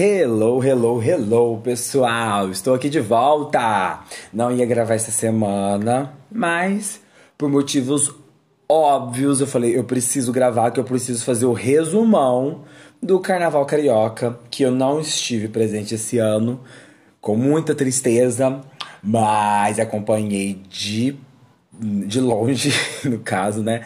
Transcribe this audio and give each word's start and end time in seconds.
Hello, 0.00 0.62
hello, 0.62 1.02
hello, 1.02 1.60
pessoal! 1.60 2.52
Estou 2.52 2.72
aqui 2.72 2.88
de 2.88 3.00
volta! 3.00 3.98
Não 4.32 4.48
ia 4.48 4.64
gravar 4.64 4.94
essa 4.94 5.10
semana, 5.10 6.14
mas 6.30 7.00
por 7.36 7.50
motivos 7.50 8.14
óbvios 8.68 9.40
eu 9.40 9.46
falei, 9.48 9.76
eu 9.76 9.82
preciso 9.82 10.30
gravar, 10.30 10.70
que 10.70 10.78
eu 10.78 10.84
preciso 10.84 11.24
fazer 11.24 11.46
o 11.46 11.52
resumão 11.52 12.62
do 13.02 13.18
Carnaval 13.18 13.66
Carioca, 13.66 14.38
que 14.48 14.62
eu 14.62 14.70
não 14.70 15.00
estive 15.00 15.48
presente 15.48 15.96
esse 15.96 16.16
ano, 16.16 16.60
com 17.20 17.34
muita 17.34 17.74
tristeza, 17.74 18.60
mas 19.02 19.80
acompanhei 19.80 20.62
de, 20.70 21.16
de 21.72 22.20
longe, 22.20 22.72
no 23.02 23.18
caso, 23.18 23.64
né? 23.64 23.84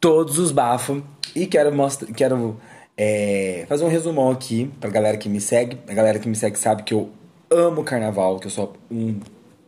Todos 0.00 0.40
os 0.40 0.50
bafos 0.50 1.00
e 1.32 1.46
quero 1.46 1.72
mostrar, 1.72 2.12
quero 2.12 2.60
é, 2.96 3.64
fazer 3.68 3.84
um 3.84 3.88
resumão 3.88 4.30
aqui 4.30 4.70
pra 4.80 4.90
galera 4.90 5.16
que 5.16 5.28
me 5.28 5.40
segue. 5.40 5.78
A 5.88 5.94
galera 5.94 6.18
que 6.18 6.28
me 6.28 6.36
segue 6.36 6.58
sabe 6.58 6.82
que 6.82 6.94
eu 6.94 7.10
amo 7.50 7.82
carnaval, 7.84 8.38
que 8.38 8.46
eu 8.46 8.50
sou 8.50 8.74
um 8.90 9.20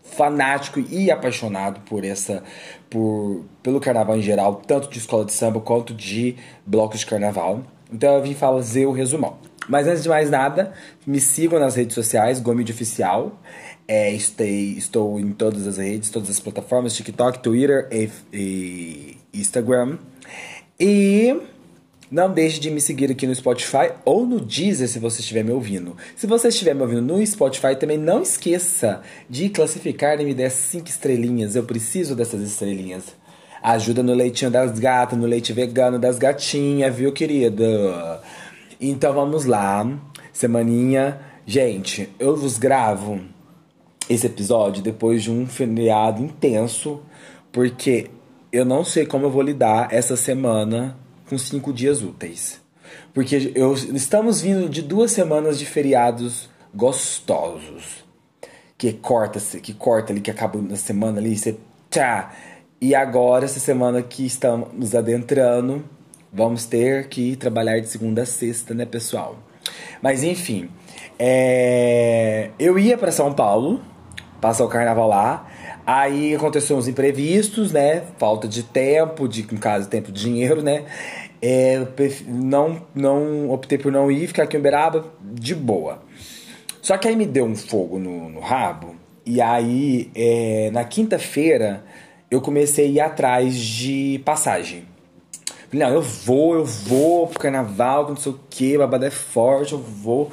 fanático 0.02 0.80
e 0.80 1.10
apaixonado 1.10 1.80
por 1.80 2.04
essa 2.04 2.42
por 2.90 3.44
pelo 3.62 3.80
carnaval 3.80 4.16
em 4.16 4.22
geral, 4.22 4.56
tanto 4.66 4.88
de 4.88 4.98
escola 4.98 5.24
de 5.24 5.32
samba 5.32 5.60
quanto 5.60 5.94
de 5.94 6.36
blocos 6.66 7.00
de 7.00 7.06
carnaval. 7.06 7.62
Então 7.92 8.14
eu 8.14 8.22
vim 8.22 8.34
fazer 8.34 8.86
o 8.86 8.92
resumão. 8.92 9.38
Mas 9.68 9.86
antes 9.86 10.02
de 10.02 10.08
mais 10.08 10.30
nada, 10.30 10.72
me 11.06 11.20
sigam 11.20 11.58
nas 11.58 11.74
redes 11.74 11.94
sociais, 11.94 12.38
Gomide 12.38 12.72
Oficial. 12.72 13.40
É, 13.88 14.10
estou, 14.12 14.46
estou 14.46 15.20
em 15.20 15.32
todas 15.32 15.66
as 15.66 15.78
redes, 15.78 16.10
todas 16.10 16.28
as 16.28 16.40
plataformas, 16.40 16.94
TikTok, 16.94 17.38
Twitter 17.38 17.88
e, 17.90 18.10
e 18.32 19.18
Instagram. 19.32 19.98
E 20.78 21.40
não 22.10 22.32
deixe 22.32 22.60
de 22.60 22.70
me 22.70 22.80
seguir 22.80 23.10
aqui 23.10 23.26
no 23.26 23.34
Spotify 23.34 23.90
ou 24.04 24.26
no 24.26 24.40
Deezer 24.40 24.88
se 24.88 24.98
você 24.98 25.20
estiver 25.20 25.42
me 25.42 25.52
ouvindo. 25.52 25.96
Se 26.14 26.26
você 26.26 26.48
estiver 26.48 26.74
me 26.74 26.82
ouvindo 26.82 27.02
no 27.02 27.26
Spotify, 27.26 27.74
também 27.74 27.98
não 27.98 28.22
esqueça 28.22 29.02
de 29.28 29.48
classificar 29.48 30.20
e 30.20 30.24
me 30.24 30.34
dar 30.34 30.50
5 30.50 30.88
estrelinhas. 30.88 31.56
Eu 31.56 31.64
preciso 31.64 32.14
dessas 32.14 32.42
estrelinhas. 32.42 33.04
Ajuda 33.62 34.02
no 34.02 34.12
leitinho 34.12 34.50
das 34.50 34.78
gatas, 34.78 35.18
no 35.18 35.26
leite 35.26 35.52
vegano 35.52 35.98
das 35.98 36.18
gatinhas, 36.18 36.94
viu, 36.94 37.12
querida? 37.12 38.20
Então 38.80 39.12
vamos 39.14 39.46
lá. 39.46 39.88
Semaninha. 40.32 41.20
Gente, 41.46 42.08
eu 42.18 42.36
vos 42.36 42.58
gravo 42.58 43.20
esse 44.08 44.26
episódio 44.26 44.82
depois 44.82 45.22
de 45.22 45.30
um 45.30 45.46
feriado 45.46 46.22
intenso, 46.22 47.00
porque 47.50 48.10
eu 48.52 48.64
não 48.64 48.84
sei 48.84 49.06
como 49.06 49.26
eu 49.26 49.30
vou 49.30 49.42
lidar 49.42 49.88
essa 49.90 50.16
semana 50.16 50.98
com 51.28 51.38
cinco 51.38 51.72
dias 51.72 52.02
úteis. 52.02 52.60
Porque 53.12 53.52
eu, 53.54 53.74
estamos 53.74 54.40
vindo 54.40 54.68
de 54.68 54.82
duas 54.82 55.12
semanas 55.12 55.58
de 55.58 55.66
feriados 55.66 56.48
gostosos. 56.74 58.04
Que 58.76 58.92
corta, 58.92 59.38
que 59.60 59.72
corta 59.72 60.12
ali, 60.12 60.20
que 60.20 60.30
acaba 60.30 60.60
na 60.60 60.76
semana 60.76 61.18
ali, 61.18 61.36
você 61.36 61.56
tchá. 61.90 62.32
E 62.80 62.94
agora, 62.94 63.44
essa 63.44 63.60
semana 63.60 64.02
que 64.02 64.26
estamos 64.26 64.94
adentrando, 64.94 65.84
vamos 66.32 66.66
ter 66.66 67.08
que 67.08 67.36
trabalhar 67.36 67.80
de 67.80 67.88
segunda 67.88 68.22
a 68.22 68.26
sexta, 68.26 68.74
né, 68.74 68.84
pessoal? 68.84 69.38
Mas 70.02 70.22
enfim, 70.22 70.68
é... 71.18 72.50
eu 72.58 72.78
ia 72.78 72.98
para 72.98 73.12
São 73.12 73.32
Paulo 73.32 73.80
passar 74.40 74.64
o 74.64 74.68
carnaval 74.68 75.08
lá. 75.08 75.50
Aí 75.86 76.34
aconteceu 76.34 76.76
uns 76.76 76.88
imprevistos, 76.88 77.72
né? 77.72 78.02
Falta 78.18 78.48
de 78.48 78.62
tempo, 78.62 79.28
de, 79.28 79.46
no 79.52 79.58
caso, 79.58 79.88
tempo 79.88 80.10
de 80.10 80.22
dinheiro, 80.22 80.62
né? 80.62 80.84
É, 81.42 81.86
não, 82.26 82.82
não 82.94 83.50
optei 83.50 83.76
por 83.76 83.92
não 83.92 84.10
ir, 84.10 84.26
ficar 84.28 84.44
aqui 84.44 84.56
em 84.56 84.60
Uberaba 84.60 85.04
de 85.20 85.54
boa. 85.54 86.02
Só 86.80 86.96
que 86.96 87.06
aí 87.06 87.14
me 87.14 87.26
deu 87.26 87.44
um 87.44 87.54
fogo 87.54 87.98
no, 87.98 88.30
no 88.30 88.40
rabo. 88.40 88.96
E 89.26 89.40
aí, 89.40 90.10
é, 90.14 90.70
na 90.72 90.84
quinta-feira, 90.84 91.84
eu 92.30 92.40
comecei 92.40 92.86
a 92.86 92.88
ir 92.88 93.00
atrás 93.00 93.54
de 93.56 94.22
passagem. 94.24 94.84
Falei, 95.70 95.86
não, 95.86 95.94
eu 95.94 96.02
vou, 96.02 96.54
eu 96.54 96.64
vou 96.64 97.26
pro 97.26 97.40
carnaval, 97.40 98.08
não 98.08 98.16
sei 98.16 98.32
o 98.32 98.40
que, 98.48 98.78
babada 98.78 99.06
é 99.06 99.10
forte, 99.10 99.72
eu 99.72 99.78
vou. 99.78 100.30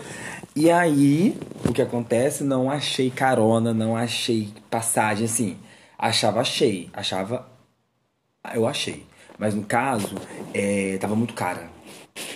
E 0.55 0.69
aí, 0.69 1.37
o 1.67 1.71
que 1.73 1.81
acontece? 1.81 2.43
Não 2.43 2.69
achei 2.69 3.09
carona, 3.09 3.73
não 3.73 3.95
achei 3.95 4.53
passagem, 4.69 5.25
assim. 5.25 5.57
Achava, 5.97 6.41
achei. 6.41 6.89
Achava, 6.93 7.47
eu 8.53 8.67
achei. 8.67 9.05
Mas 9.39 9.55
no 9.55 9.63
caso, 9.63 10.15
é, 10.53 10.97
tava 10.99 11.15
muito 11.15 11.33
cara. 11.33 11.69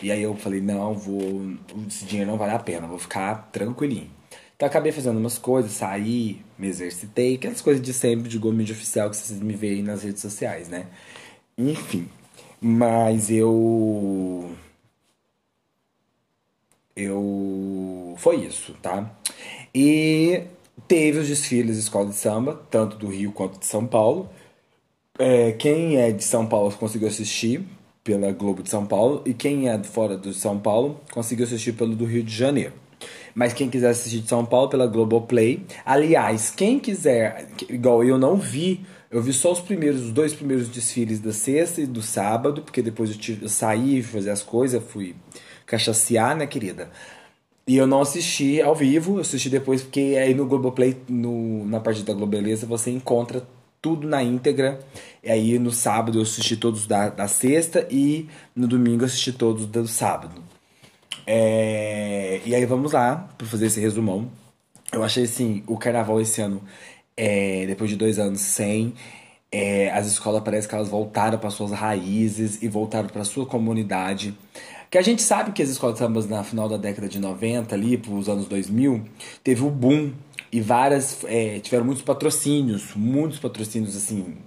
E 0.01 0.11
aí 0.11 0.21
eu 0.21 0.35
falei, 0.35 0.61
não, 0.61 0.93
vou. 0.93 1.55
Esse 1.87 2.05
dinheiro 2.05 2.31
não 2.31 2.37
vale 2.37 2.53
a 2.53 2.59
pena, 2.59 2.87
vou 2.87 2.99
ficar 2.99 3.49
tranquilinho. 3.51 4.09
Então 4.55 4.67
acabei 4.67 4.91
fazendo 4.91 5.17
umas 5.19 5.37
coisas, 5.37 5.71
saí, 5.73 6.41
me 6.57 6.67
exercitei, 6.67 7.35
aquelas 7.35 7.61
coisas 7.61 7.81
de 7.81 7.93
sempre 7.93 8.29
de 8.29 8.37
Gomes 8.37 8.69
oficial 8.71 9.09
que 9.09 9.17
vocês 9.17 9.39
me 9.41 9.53
veem 9.53 9.83
nas 9.83 10.03
redes 10.03 10.21
sociais, 10.21 10.69
né? 10.69 10.87
Enfim. 11.57 12.07
Mas 12.61 13.29
eu. 13.29 14.55
Eu. 16.95 18.15
Foi 18.17 18.37
isso, 18.37 18.73
tá? 18.81 19.11
E 19.73 20.43
teve 20.87 21.19
os 21.19 21.27
desfiles 21.27 21.75
de 21.75 21.81
escola 21.81 22.09
de 22.09 22.15
samba, 22.15 22.61
tanto 22.71 22.97
do 22.97 23.07
Rio 23.07 23.31
quanto 23.31 23.59
de 23.59 23.65
São 23.65 23.85
Paulo. 23.85 24.29
É, 25.19 25.51
quem 25.53 25.97
é 25.97 26.11
de 26.11 26.23
São 26.23 26.45
Paulo 26.45 26.71
conseguiu 26.73 27.07
assistir 27.07 27.63
pela 28.03 28.31
Globo 28.31 28.61
de 28.61 28.69
São 28.69 28.85
Paulo 28.85 29.21
e 29.25 29.33
quem 29.33 29.67
é 29.67 29.77
de 29.77 29.87
fora 29.87 30.15
do 30.15 30.31
São 30.33 30.59
Paulo 30.59 31.01
conseguiu 31.11 31.45
assistir 31.45 31.73
pelo 31.73 31.95
do 31.95 32.05
Rio 32.05 32.23
de 32.23 32.33
Janeiro. 32.33 32.73
Mas 33.33 33.51
quem 33.51 33.69
quiser 33.69 33.89
assistir 33.89 34.21
de 34.21 34.29
São 34.29 34.45
Paulo 34.45 34.69
pela 34.69 34.87
Globoplay. 34.87 35.65
Aliás, 35.85 36.49
quem 36.49 36.79
quiser, 36.79 37.49
igual 37.69 38.03
eu 38.03 38.17
não 38.17 38.37
vi, 38.37 38.85
eu 39.11 39.21
vi 39.21 39.33
só 39.33 39.51
os 39.51 39.59
primeiros, 39.59 40.01
os 40.01 40.11
dois 40.11 40.33
primeiros 40.33 40.69
desfiles 40.69 41.19
da 41.19 41.33
sexta 41.33 41.81
e 41.81 41.85
do 41.85 42.01
sábado, 42.01 42.61
porque 42.61 42.81
depois 42.81 43.09
eu, 43.09 43.17
tive, 43.17 43.45
eu 43.45 43.49
saí, 43.49 44.01
fazer 44.01 44.29
as 44.29 44.41
coisas, 44.41 44.81
fui 44.83 45.15
cachacear, 45.65 46.35
né, 46.35 46.47
querida? 46.47 46.89
E 47.67 47.77
eu 47.77 47.87
não 47.87 48.01
assisti 48.01 48.61
ao 48.61 48.75
vivo, 48.75 49.17
eu 49.17 49.21
assisti 49.21 49.49
depois, 49.49 49.81
porque 49.81 50.15
aí 50.21 50.33
no 50.33 50.45
Globoplay, 50.45 50.95
no, 51.09 51.65
na 51.65 51.79
parte 51.79 52.03
da 52.03 52.13
Globeleza, 52.13 52.67
você 52.67 52.91
encontra 52.91 53.45
tudo 53.81 54.07
na 54.07 54.23
íntegra. 54.23 54.79
E 55.23 55.29
aí 55.29 55.59
no 55.59 55.71
sábado 55.71 56.17
eu 56.17 56.23
assisti 56.23 56.57
todos 56.57 56.87
da, 56.87 57.09
da 57.09 57.27
sexta 57.27 57.87
e 57.89 58.27
no 58.55 58.67
domingo 58.67 59.03
eu 59.03 59.05
assisti 59.05 59.31
todos 59.31 59.65
do 59.67 59.87
sábado. 59.87 60.43
É, 61.27 62.41
e 62.45 62.53
aí 62.55 62.65
vamos 62.65 62.93
lá 62.93 63.29
para 63.37 63.47
fazer 63.47 63.67
esse 63.67 63.79
resumão. 63.79 64.31
Eu 64.91 65.03
achei 65.03 65.23
assim, 65.25 65.63
o 65.67 65.77
carnaval 65.77 66.19
esse 66.21 66.41
ano, 66.41 66.63
é, 67.15 67.65
depois 67.67 67.89
de 67.89 67.95
dois 67.95 68.17
anos 68.17 68.41
sem, 68.41 68.93
é, 69.51 69.91
as 69.91 70.07
escolas 70.07 70.43
parece 70.43 70.67
que 70.67 70.75
elas 70.75 70.89
voltaram 70.89 71.37
para 71.37 71.49
suas 71.49 71.71
raízes 71.71 72.61
e 72.63 72.67
voltaram 72.67 73.07
para 73.07 73.23
sua 73.23 73.45
comunidade. 73.45 74.35
Que 74.89 74.97
a 74.97 75.01
gente 75.01 75.21
sabe 75.21 75.51
que 75.51 75.61
as 75.61 75.69
escolas 75.69 75.95
de 75.95 75.99
sambas 75.99 76.27
na 76.27 76.43
final 76.43 76.69
da 76.69 76.77
década 76.77 77.07
de 77.07 77.19
90, 77.19 77.73
ali, 77.73 77.97
para 77.97 78.13
os 78.13 78.29
anos 78.29 78.47
2000, 78.47 79.03
teve 79.43 79.63
o 79.63 79.69
boom 79.69 80.11
e 80.51 80.61
várias 80.61 81.17
é, 81.25 81.59
tiveram 81.59 81.85
muitos 81.85 82.03
patrocínios, 82.03 82.93
muitos 82.95 83.39
patrocínios 83.39 83.95
assim 83.95 84.37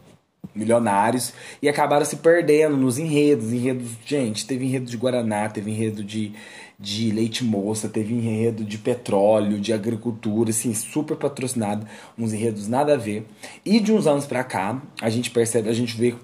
milionários 0.54 1.32
e 1.60 1.68
acabaram 1.68 2.04
se 2.04 2.16
perdendo 2.16 2.76
nos 2.76 2.98
enredos, 2.98 3.52
enredos, 3.52 3.90
gente, 4.06 4.46
teve 4.46 4.64
enredo 4.64 4.90
de 4.90 4.96
guaraná, 4.96 5.48
teve 5.48 5.70
enredo 5.70 6.02
de 6.02 6.32
de 6.80 7.10
leite 7.10 7.42
moça, 7.42 7.88
teve 7.88 8.14
enredo 8.14 8.62
de 8.64 8.78
petróleo, 8.78 9.58
de 9.58 9.72
agricultura, 9.72 10.50
assim, 10.50 10.72
super 10.72 11.16
patrocinado, 11.16 11.84
uns 12.16 12.32
enredos 12.32 12.68
nada 12.68 12.94
a 12.94 12.96
ver. 12.96 13.26
E 13.64 13.80
de 13.80 13.92
uns 13.92 14.06
anos 14.06 14.26
para 14.26 14.44
cá, 14.44 14.80
a 15.02 15.10
gente 15.10 15.30
percebe, 15.30 15.68
a 15.68 15.72
gente 15.72 15.96
vê 15.96 16.14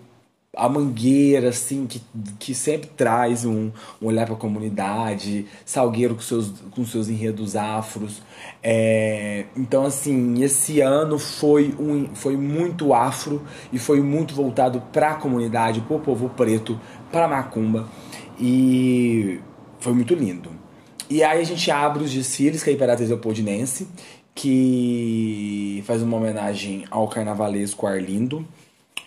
a 0.56 0.68
Mangueira, 0.68 1.48
assim, 1.48 1.86
que, 1.86 2.00
que 2.38 2.54
sempre 2.54 2.88
traz 2.96 3.44
um, 3.44 3.70
um 4.00 4.06
olhar 4.06 4.26
para 4.26 4.34
a 4.34 4.38
comunidade, 4.38 5.46
Salgueiro 5.64 6.14
com 6.14 6.20
seus, 6.20 6.52
com 6.70 6.84
seus 6.84 7.08
enredos 7.08 7.56
afros. 7.56 8.22
É, 8.62 9.46
então, 9.56 9.84
assim, 9.84 10.42
esse 10.42 10.80
ano 10.80 11.18
foi, 11.18 11.74
um, 11.78 12.14
foi 12.14 12.36
muito 12.36 12.94
afro 12.94 13.42
e 13.72 13.78
foi 13.78 14.00
muito 14.00 14.34
voltado 14.34 14.80
para 14.92 15.12
a 15.12 15.14
comunidade, 15.14 15.80
para 15.80 15.96
o 15.96 16.00
povo 16.00 16.28
preto, 16.30 16.80
para 17.10 17.28
Macumba. 17.28 17.88
E 18.38 19.40
foi 19.78 19.92
muito 19.92 20.14
lindo. 20.14 20.50
E 21.08 21.22
aí 21.22 21.40
a 21.40 21.44
gente 21.44 21.70
abre 21.70 22.04
os 22.04 22.10
desfiles, 22.10 22.62
que 22.62 22.70
é 22.70 22.72
a 22.72 22.76
Imperatriz 22.76 23.08
Leopoldinense, 23.08 23.86
que 24.34 25.82
faz 25.86 26.02
uma 26.02 26.16
homenagem 26.16 26.84
ao 26.90 27.06
carnavalesco 27.06 27.86
Arlindo, 27.86 28.46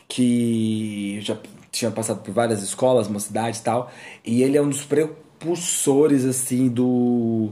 que 0.08 1.20
já 1.22 1.38
tinha 1.72 1.92
passado 1.92 2.22
por 2.22 2.34
várias 2.34 2.64
escolas, 2.64 3.08
uma 3.08 3.20
cidade 3.20 3.60
e 3.60 3.62
tal, 3.62 3.92
e 4.26 4.42
ele 4.42 4.58
é 4.58 4.62
um 4.62 4.70
dos 4.70 4.84
precursores 4.84 6.26
assim 6.26 6.68
do 6.70 7.52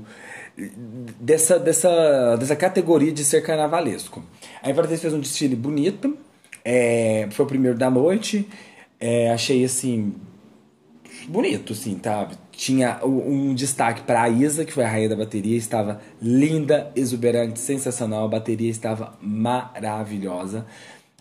dessa 1.20 1.60
dessa 1.60 2.36
dessa 2.38 2.56
categoria 2.56 3.12
de 3.12 3.24
ser 3.26 3.42
carnavalesco. 3.42 4.24
A 4.64 4.70
Imperatriz 4.70 5.02
fez 5.02 5.14
um 5.14 5.20
desfile 5.20 5.56
bonito, 5.56 6.18
é, 6.64 7.28
foi 7.32 7.46
o 7.46 7.48
primeiro 7.48 7.78
da 7.78 7.90
noite, 7.90 8.48
é, 9.00 9.32
achei 9.32 9.64
assim 9.64 10.16
bonito, 11.28 11.74
assim, 11.74 11.98
tá? 11.98 12.30
Tinha 12.52 13.00
um 13.04 13.54
destaque 13.54 14.02
para 14.04 14.24
a 14.24 14.30
Isa, 14.30 14.64
que 14.64 14.72
foi 14.72 14.84
a 14.84 14.90
rainha 14.90 15.10
da 15.10 15.16
bateria, 15.16 15.58
estava 15.58 16.00
linda, 16.22 16.92
exuberante, 16.96 17.60
sensacional, 17.60 18.26
a 18.26 18.30
bateria 18.30 18.70
estava 18.70 19.18
maravilhosa. 19.22 20.66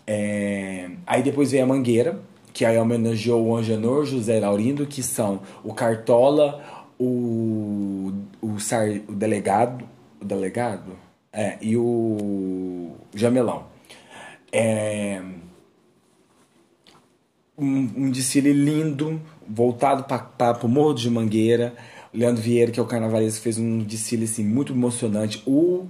É... 0.07 0.89
Aí 1.05 1.23
depois 1.23 1.51
veio 1.51 1.63
a 1.63 1.67
Mangueira, 1.67 2.19
que 2.53 2.63
aí 2.63 2.77
homenageou 2.77 3.45
o 3.45 3.55
Angenor 3.55 4.05
José 4.05 4.39
Laurindo, 4.39 4.85
que 4.85 5.03
são 5.03 5.41
o 5.63 5.73
Cartola, 5.73 6.63
o, 6.99 8.13
o, 8.41 8.59
Sar, 8.59 8.87
o 9.07 9.13
delegado, 9.13 9.85
o 10.21 10.25
delegado, 10.25 10.93
é, 11.31 11.57
e 11.61 11.75
o 11.75 12.91
Jamelão. 13.13 13.65
É, 14.51 15.21
um, 17.57 17.89
um 17.97 18.09
desfile 18.09 18.53
lindo, 18.53 19.21
voltado 19.47 20.03
para 20.03 20.65
o 20.65 20.69
Morro 20.69 20.93
de 20.93 21.09
Mangueira. 21.09 21.73
O 22.13 22.17
Leandro 22.17 22.41
Vieira, 22.41 22.71
que 22.71 22.79
é 22.79 22.83
o 22.83 22.85
carnavalesco, 22.85 23.41
fez 23.41 23.57
um 23.57 23.79
desfile 23.79 24.25
assim, 24.25 24.45
muito 24.45 24.73
emocionante. 24.73 25.43
O, 25.45 25.85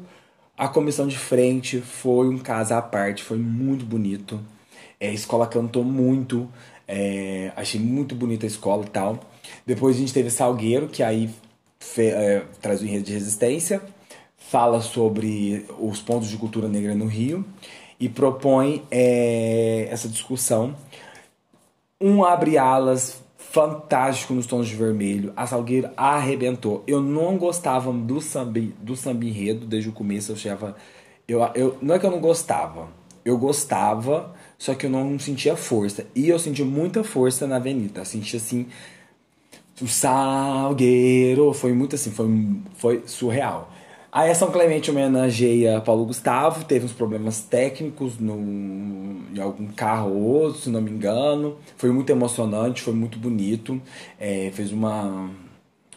a 0.57 0.67
comissão 0.67 1.07
de 1.07 1.17
frente 1.17 1.81
foi 1.81 2.29
um 2.29 2.37
caso 2.37 2.73
à 2.73 2.81
parte, 2.81 3.23
foi 3.23 3.37
muito 3.37 3.85
bonito. 3.85 4.39
É, 4.99 5.09
a 5.09 5.13
escola 5.13 5.45
cantou 5.47 5.83
muito, 5.83 6.49
é, 6.87 7.51
achei 7.55 7.79
muito 7.79 8.15
bonita 8.15 8.45
a 8.45 8.47
escola 8.47 8.85
e 8.85 8.89
tal. 8.89 9.19
Depois 9.65 9.95
a 9.95 9.99
gente 9.99 10.13
teve 10.13 10.29
Salgueiro, 10.29 10.87
que 10.87 11.03
aí 11.03 11.29
fe, 11.79 12.07
é, 12.07 12.45
traz 12.61 12.81
o 12.81 12.85
enredo 12.85 13.03
de 13.03 13.13
resistência, 13.13 13.81
fala 14.37 14.81
sobre 14.81 15.65
os 15.77 16.01
pontos 16.01 16.29
de 16.29 16.37
cultura 16.37 16.67
negra 16.67 16.95
no 16.95 17.07
Rio 17.07 17.45
e 17.99 18.07
propõe 18.07 18.83
é, 18.89 19.87
essa 19.91 20.07
discussão. 20.07 20.75
Um 21.99 22.23
abre 22.23 22.57
alas 22.57 23.24
fantástico 23.55 24.33
nos 24.33 24.45
tons 24.45 24.67
de 24.67 24.75
vermelho. 24.75 25.31
A 25.33 25.47
Salgueiro 25.47 25.89
arrebentou. 25.95 26.83
Eu 26.85 27.01
não 27.01 27.37
gostava 27.37 27.89
do 27.93 28.19
samba, 28.19 28.59
do 28.81 28.97
samba 28.97 29.23
enredo 29.23 29.65
desde 29.65 29.87
o 29.87 29.93
começo. 29.93 30.33
Eu 30.33 30.35
achava. 30.35 30.75
Eu, 31.25 31.39
eu, 31.55 31.77
não 31.81 31.95
é 31.95 31.99
que 31.99 32.05
eu 32.05 32.11
não 32.11 32.19
gostava. 32.19 32.89
Eu 33.23 33.37
gostava, 33.37 34.35
só 34.57 34.75
que 34.75 34.85
eu 34.85 34.89
não 34.89 35.17
sentia 35.17 35.55
força. 35.55 36.05
E 36.13 36.27
eu 36.27 36.37
senti 36.37 36.65
muita 36.65 37.01
força 37.01 37.47
na 37.47 37.55
avenida. 37.55 38.01
Eu 38.01 38.05
senti 38.05 38.35
assim. 38.35 38.67
O 39.81 39.87
Salgueiro. 39.87 41.53
Foi 41.53 41.71
muito 41.71 41.95
assim. 41.95 42.11
Foi, 42.11 42.27
foi 42.75 43.03
surreal. 43.05 43.71
Aí 44.15 44.31
a 44.31 44.35
São 44.35 44.49
Clemente 44.49 44.89
homenageia 44.89 45.81
Paulo 45.81 46.05
Gustavo, 46.05 46.63
teve 46.63 46.85
uns 46.85 46.93
problemas 46.93 47.41
técnicos 47.41 48.17
no, 48.17 48.37
em 49.35 49.41
algum 49.41 49.67
carro 49.67 50.09
ou 50.11 50.21
outro, 50.21 50.61
se 50.61 50.69
não 50.69 50.81
me 50.81 50.89
engano. 50.89 51.57
Foi 51.75 51.91
muito 51.91 52.11
emocionante, 52.11 52.81
foi 52.81 52.93
muito 52.93 53.19
bonito. 53.19 53.81
É, 54.17 54.51
fez 54.53 54.71
uma, 54.71 55.29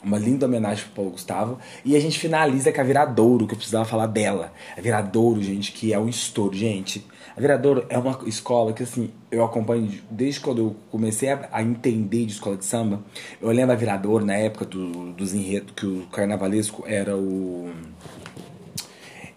uma 0.09 0.19
linda 0.19 0.47
homenagem 0.47 0.85
pro 0.85 0.95
Paulo 0.95 1.11
Gustavo. 1.13 1.59
E 1.85 1.95
a 1.95 2.01
gente 2.01 2.19
finaliza 2.19 2.73
com 2.73 2.81
a 2.81 2.85
Viradouro, 2.85 3.47
que 3.47 3.53
eu 3.53 3.59
precisava 3.59 3.85
falar 3.85 4.07
dela. 4.07 4.53
A 4.77 4.81
Viradouro, 4.81 5.43
gente, 5.43 5.73
que 5.73 5.93
é 5.93 5.99
um 5.99 6.09
estouro. 6.09 6.57
Gente, 6.57 7.07
a 7.37 7.41
Viradouro 7.41 7.87
é 7.89 7.99
uma 7.99 8.19
escola 8.27 8.73
que, 8.73 8.83
assim, 8.83 9.11
eu 9.31 9.45
acompanho 9.45 9.93
desde 10.11 10.41
quando 10.41 10.59
eu 10.59 10.77
comecei 10.91 11.29
a, 11.31 11.63
entender 11.63 12.25
de 12.25 12.33
escola 12.33 12.57
de 12.57 12.65
samba. 12.65 13.03
Eu 13.41 13.51
lembro 13.51 13.73
a 13.73 13.77
Viradouro, 13.77 14.25
na 14.25 14.35
época 14.35 14.65
do, 14.65 15.13
dos 15.13 15.35
enredos, 15.35 15.73
que 15.77 15.87
o 15.87 16.07
carnavalesco 16.07 16.85
era 16.87 17.17
o... 17.17 17.71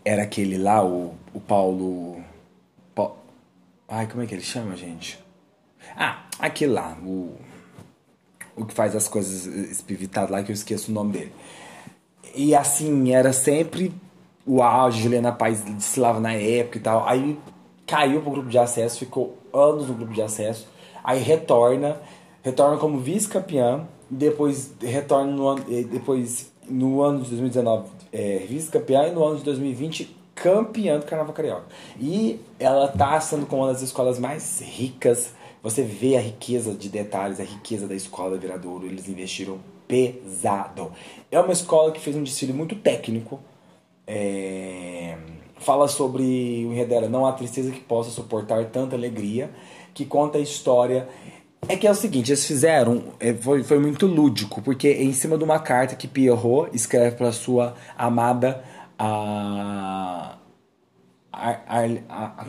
Era 0.03 0.23
aquele 0.23 0.57
lá, 0.57 0.83
o, 0.83 1.13
o 1.33 1.39
Paulo... 1.39 2.23
Paulo... 2.95 3.17
Ai, 3.87 4.07
como 4.07 4.23
é 4.23 4.25
que 4.25 4.33
ele 4.33 4.41
chama, 4.41 4.75
gente? 4.75 5.19
Ah, 5.95 6.25
aquele 6.39 6.71
lá, 6.71 6.97
o... 7.03 7.35
O 8.61 8.65
que 8.65 8.73
faz 8.73 8.95
as 8.95 9.07
coisas 9.07 9.45
espivitadas 9.45 10.29
lá, 10.29 10.43
que 10.43 10.51
eu 10.51 10.53
esqueço 10.53 10.91
o 10.91 10.93
nome 10.93 11.13
dele. 11.13 11.31
E 12.35 12.55
assim, 12.55 13.13
era 13.13 13.33
sempre 13.33 13.93
o 14.45 14.61
auge, 14.61 15.01
Juliana 15.01 15.31
Paz 15.31 15.61
desfilava 15.61 16.19
na 16.19 16.33
época 16.33 16.77
e 16.77 16.81
tal. 16.81 17.07
Aí 17.07 17.37
caiu 17.85 18.21
pro 18.21 18.31
grupo 18.31 18.49
de 18.49 18.57
acesso, 18.57 18.99
ficou 18.99 19.37
anos 19.53 19.87
no 19.87 19.93
grupo 19.93 20.13
de 20.13 20.21
acesso, 20.21 20.67
aí 21.03 21.19
retorna, 21.19 21.97
retorna 22.41 22.77
como 22.77 22.99
vice-campeã, 22.99 23.85
depois 24.09 24.73
retorna 24.81 25.31
no 25.31 25.47
ano, 25.47 25.63
depois 25.89 26.51
no 26.69 27.01
ano 27.01 27.21
de 27.21 27.29
2019 27.29 27.89
é, 28.11 28.45
vice-campeã 28.47 29.07
e 29.07 29.11
no 29.11 29.23
ano 29.23 29.37
de 29.37 29.43
2020 29.43 30.17
campeã 30.35 30.99
do 30.99 31.05
Carnaval 31.05 31.33
Carioca. 31.33 31.65
E 31.99 32.39
ela 32.59 32.87
tá 32.87 33.19
sendo 33.19 33.45
com 33.45 33.57
uma 33.57 33.67
das 33.67 33.81
escolas 33.81 34.19
mais 34.19 34.59
ricas. 34.61 35.33
Você 35.63 35.83
vê 35.83 36.17
a 36.17 36.21
riqueza 36.21 36.73
de 36.73 36.89
detalhes, 36.89 37.39
a 37.39 37.43
riqueza 37.43 37.87
da 37.87 37.95
escola 37.95 38.37
Viradouro. 38.37 38.85
Eles 38.85 39.07
investiram 39.07 39.59
pesado. 39.87 40.91
É 41.29 41.39
uma 41.39 41.53
escola 41.53 41.91
que 41.91 41.99
fez 41.99 42.15
um 42.15 42.23
desfile 42.23 42.53
muito 42.53 42.75
técnico. 42.75 43.39
É 44.07 45.17
fala 45.61 45.87
sobre 45.87 46.23
o 46.67 46.73
enredo 46.73 47.07
não 47.09 47.25
há 47.25 47.31
tristeza 47.31 47.71
que 47.71 47.79
possa 47.79 48.09
suportar 48.09 48.65
tanta 48.65 48.95
alegria, 48.95 49.49
que 49.93 50.05
conta 50.05 50.37
a 50.37 50.41
história. 50.41 51.07
É 51.67 51.75
que 51.75 51.85
é 51.85 51.91
o 51.91 51.95
seguinte, 51.95 52.31
eles 52.31 52.45
fizeram, 52.45 53.13
é, 53.19 53.33
foi, 53.33 53.63
foi 53.63 53.77
muito 53.77 54.07
lúdico, 54.07 54.61
porque 54.63 54.87
é 54.87 55.03
em 55.03 55.13
cima 55.13 55.37
de 55.37 55.43
uma 55.43 55.59
carta 55.59 55.95
que 55.95 56.07
Pierrot 56.07 56.71
escreve 56.73 57.15
para 57.15 57.31
sua 57.31 57.75
amada 57.95 58.63
a, 58.97 60.37
a, 61.31 61.49
a, 61.49 61.85
a, 62.09 62.41
a, 62.41 62.45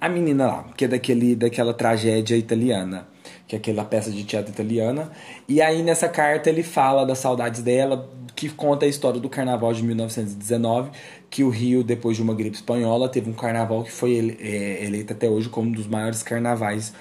a 0.00 0.08
menina 0.08 0.46
lá, 0.46 0.64
que 0.76 0.84
é 0.84 0.88
daquele, 0.88 1.34
daquela 1.34 1.74
tragédia 1.74 2.36
italiana, 2.36 3.08
que 3.46 3.56
é 3.56 3.58
aquela 3.58 3.84
peça 3.84 4.10
de 4.10 4.22
teatro 4.24 4.52
italiana. 4.52 5.10
E 5.48 5.60
aí 5.60 5.82
nessa 5.82 6.08
carta 6.08 6.48
ele 6.48 6.62
fala 6.62 7.04
das 7.04 7.18
saudades 7.18 7.62
dela, 7.62 8.08
que 8.36 8.48
conta 8.48 8.86
a 8.86 8.88
história 8.88 9.18
do 9.18 9.28
carnaval 9.28 9.72
de 9.72 9.82
1919, 9.82 10.90
que 11.28 11.42
o 11.42 11.48
Rio, 11.48 11.82
depois 11.82 12.16
de 12.16 12.22
uma 12.22 12.34
gripe 12.34 12.56
espanhola, 12.56 13.08
teve 13.08 13.28
um 13.28 13.32
carnaval 13.32 13.82
que 13.82 13.90
foi 13.90 14.12
ele, 14.12 14.38
é, 14.40 14.84
eleito 14.84 15.12
até 15.12 15.28
hoje 15.28 15.48
como 15.48 15.68
um 15.68 15.72
dos 15.72 15.88
maiores 15.88 16.22
carnavais 16.22 16.94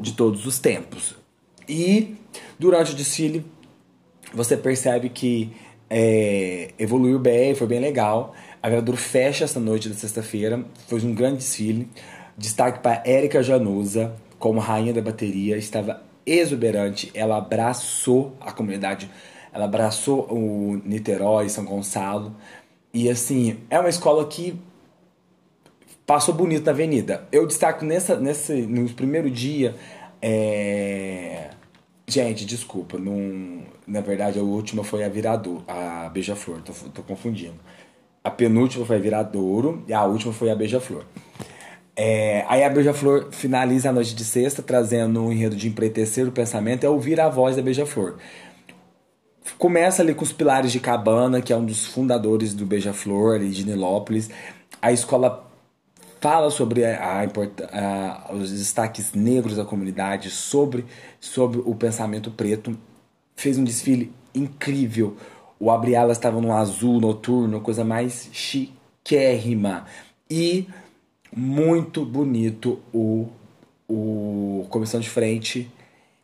de 0.00 0.12
todos 0.12 0.46
os 0.46 0.60
tempos. 0.60 1.16
E 1.68 2.16
durante 2.58 2.92
o 2.92 2.94
desfile, 2.94 3.44
você 4.32 4.56
percebe 4.56 5.08
que 5.08 5.52
é, 5.88 6.70
evoluiu 6.78 7.18
bem, 7.18 7.54
foi 7.54 7.66
bem 7.66 7.80
legal. 7.80 8.34
A 8.62 8.68
Gradura 8.68 8.96
fecha 8.96 9.44
essa 9.44 9.58
noite 9.58 9.88
da 9.88 9.94
sexta-feira, 9.94 10.64
foi 10.86 11.00
um 11.00 11.14
grande 11.14 11.38
desfile. 11.38 11.88
Destaque 12.40 12.78
para 12.78 13.02
Érica 13.04 13.42
Januza, 13.42 14.14
como 14.38 14.60
rainha 14.60 14.94
da 14.94 15.02
bateria, 15.02 15.58
estava 15.58 16.02
exuberante, 16.24 17.10
ela 17.12 17.36
abraçou 17.36 18.34
a 18.40 18.50
comunidade 18.50 19.10
ela 19.52 19.64
abraçou 19.64 20.26
o 20.30 20.80
Niterói, 20.84 21.48
São 21.48 21.64
Gonçalo. 21.64 22.34
E 22.92 23.08
assim, 23.08 23.58
é 23.68 23.78
uma 23.78 23.88
escola 23.88 24.26
que 24.26 24.58
passou 26.06 26.34
bonito 26.34 26.64
na 26.64 26.72
avenida. 26.72 27.26
Eu 27.32 27.46
destaco 27.46 27.84
nessa, 27.84 28.16
nesse, 28.16 28.62
no 28.62 28.88
primeiro 28.90 29.30
dia. 29.30 29.74
É... 30.22 31.50
Gente, 32.06 32.44
desculpa, 32.44 32.98
num... 32.98 33.62
na 33.86 34.00
verdade 34.00 34.38
a 34.38 34.42
última 34.42 34.82
foi 34.82 35.04
a 35.04 35.08
Viradouro, 35.08 35.62
a 35.68 36.08
Beija-Flor, 36.08 36.60
tô, 36.62 36.72
tô 36.90 37.02
confundindo. 37.02 37.54
A 38.22 38.30
penúltima 38.30 38.84
foi 38.84 38.96
a 38.96 38.98
Viradouro 38.98 39.84
e 39.86 39.92
a 39.92 40.04
última 40.04 40.32
foi 40.32 40.50
a 40.50 40.54
Beija-Flor. 40.56 41.04
É, 42.02 42.46
aí 42.48 42.64
a 42.64 42.70
Beija-Flor 42.70 43.28
finaliza 43.30 43.90
a 43.90 43.92
noite 43.92 44.14
de 44.14 44.24
sexta 44.24 44.62
trazendo 44.62 45.22
um 45.22 45.30
enredo 45.30 45.54
de 45.54 45.68
empreitecer 45.68 46.26
o 46.26 46.32
pensamento, 46.32 46.82
é 46.82 46.88
ouvir 46.88 47.20
a 47.20 47.28
voz 47.28 47.56
da 47.56 47.62
Beija-Flor. 47.62 48.16
Começa 49.58 50.00
ali 50.00 50.14
com 50.14 50.24
os 50.24 50.32
Pilares 50.32 50.72
de 50.72 50.80
Cabana, 50.80 51.42
que 51.42 51.52
é 51.52 51.56
um 51.58 51.62
dos 51.66 51.84
fundadores 51.84 52.54
do 52.54 52.64
Beija-Flor, 52.64 53.34
ali 53.34 53.50
de 53.50 53.66
Nilópolis. 53.66 54.30
A 54.80 54.90
escola 54.90 55.46
fala 56.22 56.50
sobre 56.50 56.86
a, 56.86 57.20
a, 57.20 58.28
a, 58.30 58.32
os 58.32 58.50
destaques 58.50 59.12
negros 59.12 59.58
da 59.58 59.66
comunidade, 59.66 60.30
sobre, 60.30 60.86
sobre 61.20 61.60
o 61.66 61.74
pensamento 61.74 62.30
preto. 62.30 62.78
Fez 63.36 63.58
um 63.58 63.64
desfile 63.64 64.10
incrível. 64.34 65.18
O 65.58 65.70
Abriala 65.70 66.12
estava 66.12 66.40
no 66.40 66.56
azul 66.56 66.98
noturno, 66.98 67.60
coisa 67.60 67.84
mais 67.84 68.30
chiquérrima. 68.32 69.84
E 70.30 70.66
muito 71.34 72.04
bonito 72.04 72.80
o, 72.92 73.28
o 73.88 74.66
comissão 74.70 75.00
de 75.00 75.08
frente. 75.08 75.70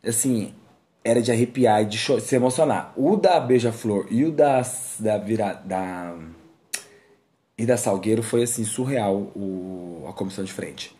Assim, 0.05 0.53
era 1.03 1.21
de 1.21 1.31
arrepiar 1.31 1.83
e 1.83 1.85
de 1.85 1.97
se 1.97 2.35
emocionar. 2.35 2.93
O 2.95 3.15
da 3.15 3.39
Beija-Flor 3.39 4.07
e 4.09 4.25
o 4.25 4.31
da, 4.31 4.61
da, 4.99 5.17
vira, 5.17 5.53
da 5.53 6.15
e 7.57 7.65
da 7.65 7.77
Salgueiro 7.77 8.21
foi 8.21 8.43
assim 8.43 8.63
surreal 8.63 9.15
o, 9.15 10.05
a 10.07 10.13
comissão 10.13 10.43
de 10.43 10.51
frente. 10.51 10.96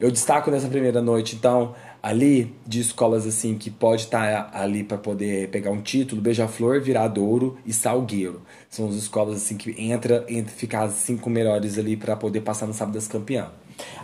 Eu 0.00 0.10
destaco 0.10 0.50
nessa 0.50 0.66
primeira 0.66 1.02
noite, 1.02 1.36
então, 1.36 1.74
ali 2.02 2.56
de 2.66 2.80
escolas 2.80 3.26
assim 3.26 3.58
que 3.58 3.70
pode 3.70 4.04
estar 4.04 4.50
tá 4.50 4.58
ali 4.58 4.82
para 4.82 4.96
poder 4.96 5.50
pegar 5.50 5.70
um 5.70 5.82
título, 5.82 6.22
Beija-Flor, 6.22 6.80
Viradouro 6.80 7.58
e 7.66 7.72
Salgueiro. 7.72 8.40
São 8.70 8.88
as 8.88 8.94
escolas 8.94 9.36
assim 9.36 9.58
que 9.58 9.78
entra 9.78 10.24
entre 10.26 10.54
ficar 10.54 10.84
as 10.84 10.94
cinco 10.94 11.28
melhores 11.28 11.78
ali 11.78 11.98
para 11.98 12.16
poder 12.16 12.40
passar 12.40 12.66
no 12.66 12.72
sábado 12.72 12.94
das 12.94 13.06
campeãs. 13.06 13.48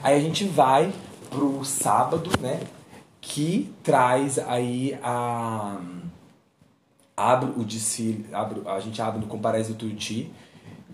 Aí 0.02 0.14
a 0.14 0.20
gente 0.20 0.44
vai 0.44 0.92
pro 1.30 1.64
sábado, 1.64 2.30
né, 2.42 2.60
que 3.22 3.72
traz 3.82 4.38
aí 4.38 4.98
a 5.02 5.80
abre 7.16 7.52
o 7.56 7.64
desfile, 7.64 8.26
abre, 8.32 8.60
a 8.66 8.78
gente 8.80 9.00
abre 9.00 9.18
no 9.18 9.26
Comparece 9.26 9.72
do 9.72 9.78
Tuiuti, 9.78 10.30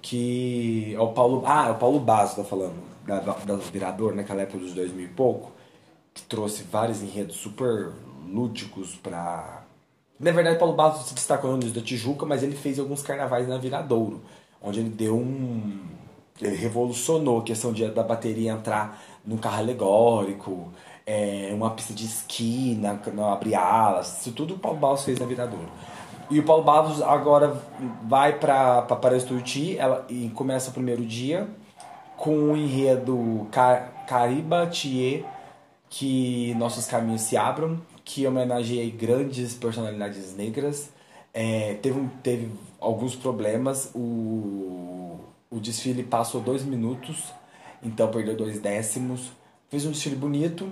que 0.00 0.94
é 0.94 1.00
o 1.00 1.08
Paulo, 1.08 1.42
ah, 1.44 1.66
é 1.66 1.70
o 1.72 1.74
Paulo 1.74 1.98
Basso 1.98 2.36
tá 2.36 2.44
falando, 2.44 2.91
da, 3.06 3.18
da 3.18 3.56
Virador, 3.56 4.14
naquela 4.14 4.42
época 4.42 4.58
dos 4.58 4.72
2000 4.74 5.04
e 5.04 5.08
pouco 5.08 5.52
que 6.14 6.22
trouxe 6.22 6.62
vários 6.64 7.02
enredos 7.02 7.36
super 7.36 7.90
lúdicos 8.28 8.94
para. 8.96 9.62
Na 10.20 10.30
verdade, 10.30 10.58
Paulo 10.58 10.74
Bastos 10.74 11.08
se 11.08 11.14
destacou 11.14 11.50
no 11.52 11.58
News 11.58 11.72
da 11.72 11.80
Tijuca, 11.80 12.24
mas 12.24 12.42
ele 12.42 12.54
fez 12.54 12.78
alguns 12.78 13.02
carnavais 13.02 13.48
na 13.48 13.58
Viradouro, 13.58 14.22
onde 14.62 14.80
ele 14.80 14.90
deu 14.90 15.16
um. 15.16 15.80
Ele 16.40 16.56
revolucionou 16.56 17.40
a 17.40 17.42
questão 17.42 17.72
de, 17.72 17.86
da 17.88 18.02
bateria 18.02 18.52
entrar 18.52 19.00
num 19.24 19.36
carro 19.36 19.58
alegórico, 19.58 20.72
é, 21.06 21.50
uma 21.54 21.70
pista 21.70 21.92
de 21.92 22.04
esqui, 22.04 22.74
na, 22.80 22.98
na 23.12 23.32
abrir 23.32 23.54
alas, 23.54 24.20
isso 24.20 24.32
tudo 24.32 24.54
o 24.54 24.58
Paulo 24.58 24.78
Bastos 24.78 25.04
fez 25.04 25.18
na 25.18 25.26
Viradouro. 25.26 25.68
E 26.30 26.38
o 26.38 26.42
Paulo 26.42 26.64
Bastos 26.64 27.02
agora 27.02 27.60
vai 28.04 28.38
para 28.38 28.82
Paris 28.82 29.24
Turti 29.24 29.76
ela, 29.76 30.06
e 30.08 30.30
começa 30.30 30.70
o 30.70 30.72
primeiro 30.72 31.04
dia 31.04 31.48
com 32.22 32.52
o 32.52 32.56
enredo 32.56 33.48
Thier 34.70 35.24
que 35.90 36.54
nossos 36.54 36.86
caminhos 36.86 37.22
se 37.22 37.36
abram, 37.36 37.82
que 38.04 38.24
homenageei 38.24 38.92
grandes 38.92 39.54
personalidades 39.54 40.32
negras. 40.36 40.90
É, 41.34 41.74
teve, 41.82 42.08
teve 42.22 42.48
alguns 42.78 43.16
problemas, 43.16 43.90
o, 43.92 45.18
o 45.50 45.58
desfile 45.58 46.04
passou 46.04 46.40
dois 46.40 46.62
minutos, 46.62 47.24
então 47.82 48.08
perdeu 48.08 48.36
dois 48.36 48.60
décimos. 48.60 49.32
Fez 49.68 49.84
um 49.84 49.90
desfile 49.90 50.14
bonito. 50.14 50.70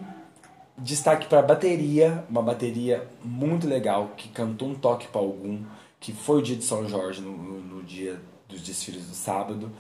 Destaque 0.79 1.27
para 1.27 1.41
a 1.41 1.43
bateria, 1.43 2.25
uma 2.31 2.43
bateria 2.43 3.09
muito 3.25 3.67
legal, 3.67 4.13
que 4.17 4.29
cantou 4.29 4.69
um 4.69 4.75
toque 4.77 5.09
para 5.09 5.21
algum, 5.21 5.65
que 5.99 6.13
foi 6.13 6.39
o 6.39 6.43
dia 6.43 6.55
de 6.55 6.63
São 6.63 6.89
Jorge, 6.89 7.21
no, 7.21 7.33
no 7.33 7.83
dia 7.83 8.21
dos 8.49 8.61
desfiles 8.61 9.05
do 9.05 9.15
sábado. 9.17 9.73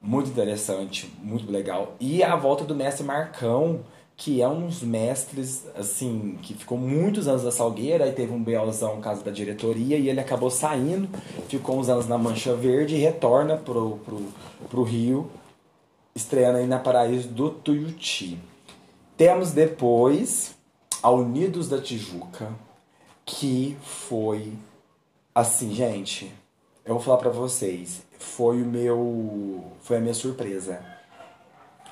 Muito 0.00 0.30
interessante, 0.30 1.10
muito 1.22 1.50
legal. 1.50 1.94
E 1.98 2.22
a 2.22 2.36
volta 2.36 2.64
do 2.64 2.74
mestre 2.74 3.04
Marcão, 3.04 3.80
que 4.16 4.40
é 4.40 4.48
um 4.48 4.66
dos 4.66 4.82
mestres, 4.82 5.66
assim, 5.76 6.38
que 6.42 6.54
ficou 6.54 6.78
muitos 6.78 7.28
anos 7.28 7.44
na 7.44 7.50
Salgueira, 7.50 8.06
e 8.06 8.12
teve 8.12 8.32
um 8.32 8.42
BOzão 8.42 9.00
caso 9.00 9.24
da 9.24 9.30
diretoria, 9.30 9.98
e 9.98 10.08
ele 10.08 10.20
acabou 10.20 10.50
saindo, 10.50 11.08
ficou 11.48 11.78
uns 11.78 11.88
anos 11.88 12.06
na 12.06 12.16
Mancha 12.16 12.54
Verde 12.54 12.94
e 12.94 12.98
retorna 12.98 13.56
pro, 13.56 13.98
pro, 13.98 14.22
pro 14.70 14.82
Rio, 14.82 15.30
estreando 16.14 16.58
aí 16.58 16.66
na 16.66 16.78
Paraíso 16.78 17.28
do 17.28 17.50
Tuiuti. 17.50 18.38
Temos 19.16 19.52
depois 19.52 20.54
a 21.02 21.10
Unidos 21.10 21.68
da 21.68 21.80
Tijuca, 21.80 22.50
que 23.24 23.76
foi 23.82 24.52
assim, 25.34 25.74
gente, 25.74 26.32
eu 26.84 26.94
vou 26.94 27.02
falar 27.02 27.18
para 27.18 27.30
vocês, 27.30 28.02
foi 28.18 28.62
o 28.62 28.66
meu, 28.66 29.64
foi 29.80 29.96
a 29.98 30.00
minha 30.00 30.14
surpresa 30.14 30.96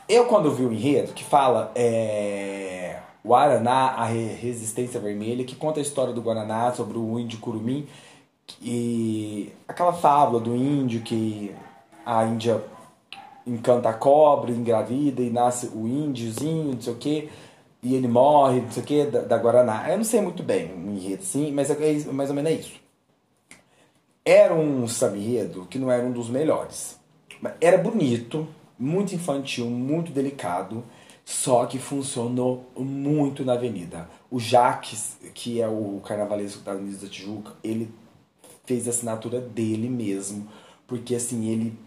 eu, 0.09 0.27
quando 0.27 0.51
vi 0.51 0.65
o 0.65 0.73
enredo 0.73 1.13
que 1.15 1.25
fala 1.25 1.73
é, 1.75 2.99
Guaraná, 3.25 3.93
a 3.93 4.05
resistência 4.05 5.01
vermelha, 5.01 5.45
que 5.45 5.57
conta 5.57 5.81
a 5.81 5.83
história 5.83 6.13
do 6.13 6.21
Guaraná 6.21 6.73
sobre 6.73 6.99
o 6.99 7.19
índio 7.19 7.39
curumim, 7.39 7.87
e 8.61 9.51
aquela 9.67 9.95
fábula 9.95 10.41
do 10.41 10.55
índio 10.55 11.01
que 11.01 11.55
a 12.05 12.25
Índia 12.27 12.63
encanta 13.47 13.89
a 13.89 13.95
cobra, 13.95 14.51
engravida 14.51 15.23
e 15.23 15.31
nasce 15.31 15.69
o 15.69 15.89
índiozinho, 15.89 16.75
não 16.75 16.81
sei 16.83 16.93
o 16.93 16.97
que, 16.97 17.31
e 17.83 17.95
ele 17.95 18.09
morre, 18.09 18.61
não 18.61 18.71
sei 18.71 18.83
o 18.83 18.87
que, 18.87 19.05
da, 19.07 19.21
da, 19.23 19.39
Guaraná. 19.39 19.91
Eu 19.91 19.97
não 19.97 20.05
sei 20.05 20.21
muito 20.21 20.43
bem 20.43 20.71
o 20.75 20.91
enredo, 20.91 21.23
sim, 21.23 21.51
mas 21.51 21.71
é, 21.71 21.75
é 21.75 22.13
mais 22.13 22.29
ou 22.29 22.37
menos 22.37 22.51
é 22.51 22.55
isso. 22.55 22.84
Era 24.25 24.55
um 24.55 24.89
samba 24.89 25.19
enredo 25.19 25.67
que 25.67 25.79
não 25.79 25.91
era 25.91 26.07
um 26.07 26.11
dos 26.11 26.31
melhores. 26.31 26.99
Era 27.61 27.77
bonito, 27.77 28.49
muito 28.79 29.15
infantil, 29.15 29.67
muito 29.67 30.13
delicado, 30.13 30.83
só 31.25 31.67
que 31.67 31.79
funcionou 31.79 32.71
muito 32.75 33.45
na 33.45 33.53
avenida. 33.53 34.09
O 34.31 34.41
Jaques, 34.41 35.19
que 35.35 35.61
é 35.61 35.69
o 35.69 36.01
carnavalesco 36.03 36.63
da 36.63 36.73
Avenida 36.73 36.99
da 36.99 37.09
Tijuca, 37.09 37.53
ele 37.63 37.91
fez 38.65 38.87
a 38.87 38.91
assinatura 38.91 39.41
dele 39.41 39.91
mesmo, 39.91 40.49
porque 40.87 41.15
assim, 41.15 41.47
ele 41.47 41.79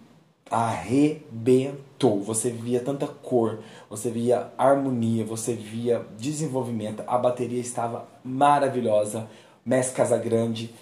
arrebentou. 0.50 2.22
Você 2.22 2.52
via 2.52 2.80
tanta 2.80 3.08
cor, 3.08 3.60
você 3.90 4.12
via 4.12 4.52
harmonia, 4.58 5.26
você 5.26 5.54
via 5.54 6.06
desenvolvimento, 6.18 7.04
a 7.08 7.18
bateria 7.18 7.60
estava 7.60 8.08
maravilhosa. 8.24 9.28
Mestre 9.66 9.98
Casagrande 9.98 10.74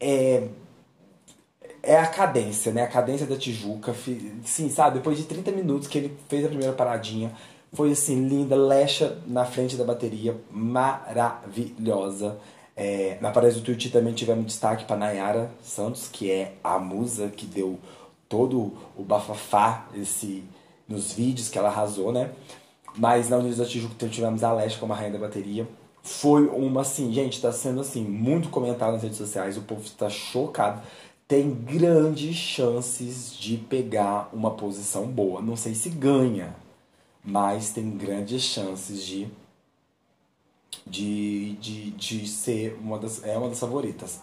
é 0.00 0.48
é 1.86 1.98
a 1.98 2.06
cadência, 2.06 2.72
né? 2.72 2.82
A 2.82 2.88
cadência 2.88 3.26
da 3.26 3.36
Tijuca. 3.36 3.94
Sim, 4.44 4.68
sabe? 4.70 4.98
Depois 4.98 5.18
de 5.18 5.24
30 5.24 5.52
minutos 5.52 5.88
que 5.88 5.98
ele 5.98 6.16
fez 6.28 6.44
a 6.44 6.48
primeira 6.48 6.72
paradinha, 6.72 7.32
foi 7.72 7.92
assim, 7.92 8.26
linda, 8.28 8.56
lecha 8.56 9.18
na 9.26 9.44
frente 9.44 9.76
da 9.76 9.84
bateria, 9.84 10.36
maravilhosa. 10.50 12.38
É, 12.76 13.18
na 13.20 13.30
Paraíso 13.30 13.60
do 13.60 13.64
Tuiuti 13.64 13.90
também 13.90 14.12
tivemos 14.12 14.46
destaque 14.46 14.84
para 14.84 14.96
Nayara 14.96 15.50
Santos, 15.62 16.08
que 16.10 16.30
é 16.30 16.54
a 16.62 16.78
musa 16.78 17.28
que 17.28 17.46
deu 17.46 17.78
todo 18.28 18.72
o 18.96 19.02
bafafá 19.04 19.86
esse, 19.94 20.42
nos 20.88 21.12
vídeos 21.12 21.48
que 21.48 21.58
ela 21.58 21.68
arrasou, 21.68 22.12
né? 22.12 22.30
Mas 22.96 23.28
na 23.28 23.36
Unidos 23.36 23.58
da 23.58 23.64
Tijuca 23.64 24.08
tivemos 24.08 24.42
a 24.42 24.52
Leste 24.52 24.78
como 24.78 24.92
a 24.92 24.96
rainha 24.96 25.12
da 25.12 25.18
bateria. 25.18 25.68
Foi 26.02 26.46
uma, 26.46 26.82
assim, 26.82 27.12
gente, 27.12 27.40
tá 27.40 27.50
sendo 27.50 27.80
assim, 27.80 28.04
muito 28.04 28.48
comentado 28.50 28.92
nas 28.92 29.02
redes 29.02 29.18
sociais, 29.18 29.56
o 29.56 29.62
povo 29.62 29.82
está 29.82 30.10
chocado 30.10 30.82
tem 31.26 31.50
grandes 31.52 32.36
chances 32.36 33.34
de 33.34 33.56
pegar 33.56 34.28
uma 34.32 34.50
posição 34.50 35.06
boa. 35.06 35.40
Não 35.40 35.56
sei 35.56 35.74
se 35.74 35.88
ganha, 35.88 36.54
mas 37.24 37.72
tem 37.72 37.90
grandes 37.96 38.42
chances 38.42 39.02
de, 39.02 39.28
de, 40.86 41.52
de, 41.56 41.90
de 41.92 42.28
ser 42.28 42.78
uma 42.80 42.98
das, 42.98 43.24
é 43.24 43.36
uma 43.38 43.48
das 43.48 43.58
favoritas. 43.58 44.20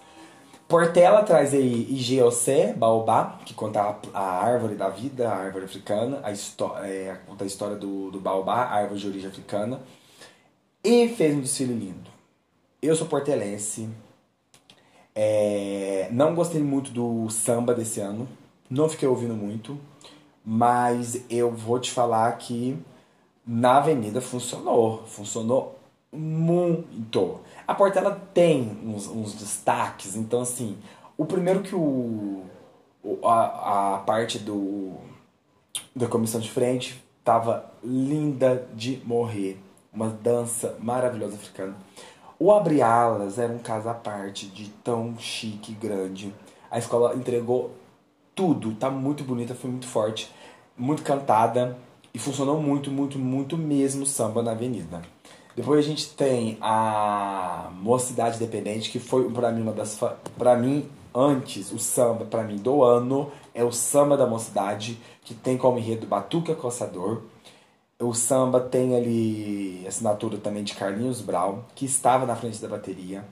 Portela 0.68 1.24
traz 1.24 1.54
aí 1.54 1.88
IGOC, 1.90 2.74
Baobá, 2.78 3.40
que 3.46 3.54
conta 3.54 3.82
a, 3.82 4.00
a, 4.14 4.46
árvore 4.46 4.76
da 4.76 4.88
vida, 4.88 5.28
a 5.28 5.36
árvore 5.36 5.66
africana, 5.66 6.22
a, 6.24 6.88
é, 6.88 7.18
conta 7.28 7.44
a 7.44 7.48
história 7.48 7.76
do, 7.76 8.10
do 8.10 8.22
Baobá, 8.22 8.64
a 8.64 8.76
árvore 8.76 9.02
de 9.02 9.08
origem 9.08 9.30
africana. 9.30 9.82
E 10.82 11.10
fez 11.10 11.36
um 11.36 11.42
desfile 11.42 11.74
lindo. 11.74 12.10
Eu 12.82 12.96
sou 12.96 13.06
portelense, 13.06 13.90
é, 15.16 16.08
não 16.12 16.34
gostei 16.36 16.62
muito 16.62 16.92
do 16.92 17.30
samba 17.30 17.74
desse 17.74 18.00
ano, 18.00 18.28
não 18.70 18.88
fiquei 18.88 19.08
ouvindo 19.08 19.34
muito, 19.34 19.78
mas 20.46 21.24
eu 21.30 21.52
vou 21.52 21.80
te 21.80 21.92
falar 21.92 22.32
que 22.38 22.78
na 23.46 23.78
avenida 23.78 24.22
funcionou, 24.22 25.04
funcionou 25.06 25.80
muito. 26.12 27.40
A 27.68 27.74
Portela 27.74 28.22
tem 28.34 28.78
uns, 28.84 29.08
uns 29.08 29.34
destaques, 29.34 30.16
então 30.16 30.42
assim, 30.42 30.78
o 31.18 31.26
primeiro 31.26 31.62
que 31.62 31.76
o 31.76 32.44
a, 33.24 33.96
a 33.96 33.98
parte 34.00 34.38
do 34.40 34.94
da 35.96 36.08
comissão 36.08 36.40
de 36.40 36.50
frente 36.50 37.04
tava 37.24 37.72
linda 37.84 38.68
de 38.74 39.02
morrer, 39.06 39.60
uma 39.94 40.10
dança 40.10 40.78
maravilhosa 40.80 41.36
africana. 41.36 41.76
O 42.44 42.52
Abre 42.52 42.82
Alas 42.82 43.38
era 43.38 43.54
um 43.54 43.60
caso 43.60 43.88
à 43.88 43.94
parte, 43.94 44.48
de 44.48 44.68
tão 44.84 45.16
chique 45.20 45.74
e 45.74 45.76
grande. 45.76 46.34
A 46.72 46.80
escola 46.80 47.14
entregou 47.16 47.70
tudo, 48.34 48.74
tá 48.74 48.90
muito 48.90 49.24
bonita, 49.24 49.54
foi 49.54 49.70
muito 49.70 49.86
forte, 49.86 50.28
muito 50.76 51.04
cantada 51.04 51.78
e 52.12 52.18
funcionou 52.18 52.60
muito, 52.60 52.90
muito, 52.90 53.20
muito 53.20 53.56
mesmo 53.56 54.08
samba 54.08 54.42
na 54.42 54.54
avenida. 54.54 55.04
Depois 55.56 55.86
a 55.86 55.88
gente 55.88 56.16
tem 56.16 56.58
a 56.60 57.70
Mocidade 57.74 58.40
Dependente, 58.40 58.90
que 58.90 58.98
foi 58.98 59.30
para 59.30 59.52
mim 59.52 59.62
uma 59.62 59.74
das 59.74 60.00
para 60.36 60.56
mim 60.56 60.90
antes 61.14 61.72
o 61.72 61.78
samba 61.78 62.26
para 62.26 62.42
mim 62.42 62.56
do 62.56 62.84
ano 62.84 63.32
é 63.54 63.64
o 63.64 63.72
samba 63.72 64.18
da 64.18 64.26
mocidade, 64.26 65.00
que 65.24 65.36
tem 65.36 65.60
como 65.60 65.78
enredo 65.78 66.08
Batuca 66.08 66.56
Coçador. 66.56 67.22
O 68.02 68.14
samba 68.16 68.60
tem 68.60 68.96
ali 68.96 69.86
assinatura 69.88 70.38
também 70.38 70.64
de 70.64 70.74
Carlinhos 70.74 71.22
Brown, 71.22 71.60
que 71.76 71.86
estava 71.86 72.26
na 72.26 72.36
frente 72.36 72.60
da 72.60 72.68
bateria. 72.68 73.24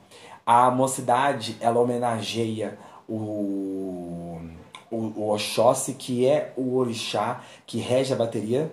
A 0.45 0.69
mocidade, 0.69 1.57
ela 1.59 1.79
homenageia 1.79 2.77
o, 3.07 4.39
o, 4.91 4.97
o 4.97 5.33
Oxóssi, 5.33 5.95
que 5.95 6.27
é 6.27 6.53
o 6.55 6.75
orixá 6.75 7.43
que 7.65 7.79
rege 7.79 8.13
a 8.13 8.15
bateria 8.15 8.71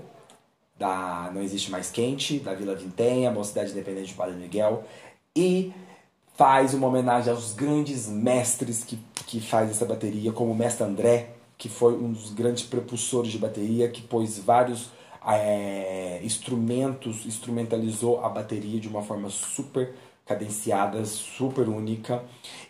da 0.78 1.30
Não 1.34 1.40
Existe 1.40 1.70
Mais 1.70 1.90
Quente, 1.90 2.38
da 2.40 2.52
Vila 2.52 2.74
Vintém, 2.74 3.26
a 3.26 3.30
Mocidade 3.30 3.72
Independente 3.72 4.08
de 4.08 4.14
Padre 4.14 4.36
Miguel, 4.36 4.84
e 5.34 5.72
faz 6.36 6.74
uma 6.74 6.88
homenagem 6.88 7.32
aos 7.32 7.54
grandes 7.54 8.06
mestres 8.06 8.84
que, 8.84 8.98
que 9.26 9.40
faz 9.40 9.70
essa 9.70 9.86
bateria, 9.86 10.30
como 10.30 10.52
o 10.52 10.54
mestre 10.54 10.84
André, 10.84 11.30
que 11.56 11.70
foi 11.70 11.94
um 11.94 12.12
dos 12.12 12.34
grandes 12.34 12.64
prepulsores 12.64 13.32
de 13.32 13.38
bateria, 13.38 13.88
que 13.88 14.02
pôs 14.02 14.38
vários 14.38 14.90
é, 15.26 16.20
instrumentos, 16.22 17.26
instrumentalizou 17.26 18.24
a 18.24 18.28
bateria 18.28 18.78
de 18.78 18.88
uma 18.88 19.02
forma 19.02 19.28
super 19.28 19.94
cadenciada, 20.24 21.04
super 21.04 21.68
única. 21.68 22.22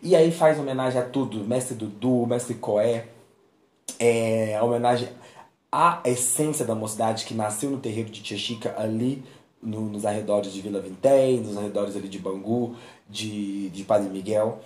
E 0.03 0.15
aí 0.17 0.31
faz 0.31 0.59
homenagem 0.59 1.01
a 1.01 1.05
tudo, 1.05 1.45
mestre 1.45 1.75
Dudu, 1.75 2.27
mestre 2.27 2.55
Coé, 2.55 3.09
é, 3.99 4.61
homenagem 4.63 5.09
à 5.71 6.01
essência 6.05 6.65
da 6.65 6.75
mocidade 6.75 7.25
que 7.25 7.35
nasceu 7.35 7.71
no 7.71 7.79
terreiro 7.79 8.11
de 8.11 8.23
Tia 8.23 8.39
Chica 8.39 8.75
ali 8.79 9.23
no, 9.63 9.83
nos 9.83 10.07
arredores 10.07 10.53
de 10.53 10.61
Vila 10.61 10.81
Vintém, 10.81 11.41
nos 11.41 11.57
arredores 11.57 11.97
ali 11.97 12.09
de 12.09 12.19
Bangu, 12.19 12.77
de, 13.09 13.69
de 13.71 13.85
Padre 13.85 14.09
Miguel. 14.09 14.61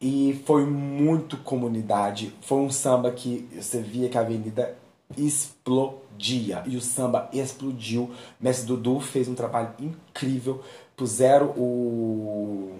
E 0.00 0.42
foi 0.44 0.66
muito 0.66 1.38
comunidade. 1.38 2.34
Foi 2.42 2.58
um 2.58 2.70
samba 2.70 3.10
que 3.10 3.48
você 3.54 3.80
via 3.80 4.08
que 4.08 4.18
a 4.18 4.20
avenida 4.20 4.76
explodia. 5.16 6.62
E 6.66 6.76
o 6.76 6.80
samba 6.80 7.28
explodiu. 7.32 8.10
Mestre 8.40 8.66
Dudu 8.66 9.00
fez 9.00 9.28
um 9.28 9.34
trabalho 9.34 9.74
incrível. 9.78 10.62
Puseram 10.96 11.48
o, 11.50 12.78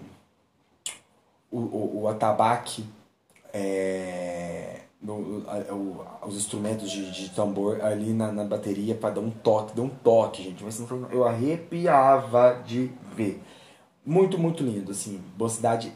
o, 1.51 1.59
o, 1.59 2.01
o 2.03 2.09
atabaque, 2.09 2.85
é, 3.53 4.81
o, 5.03 6.05
os 6.27 6.37
instrumentos 6.37 6.91
de, 6.91 7.11
de 7.11 7.31
tambor 7.31 7.81
ali 7.83 8.13
na, 8.13 8.33
na 8.33 8.45
bateria 8.45 8.95
para 8.95 9.15
dar 9.15 9.21
um 9.21 9.31
toque. 9.31 9.75
Deu 9.75 9.85
um 9.85 9.89
toque, 9.89 10.43
gente. 10.43 10.63
Mas 10.65 10.83
eu 11.11 11.25
arrepiava 11.25 12.63
de 12.67 12.91
ver. 13.15 13.43
Muito, 14.05 14.39
muito 14.39 14.63
lindo. 14.63 14.93
Assim, 14.93 15.21
Boa 15.37 15.49
Cidade 15.49 15.93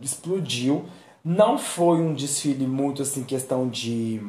explodiu. 0.00 0.84
Não 1.24 1.56
foi 1.56 1.98
um 1.98 2.14
desfile 2.14 2.66
muito 2.66 3.02
assim, 3.02 3.22
questão 3.22 3.68
de 3.68 4.20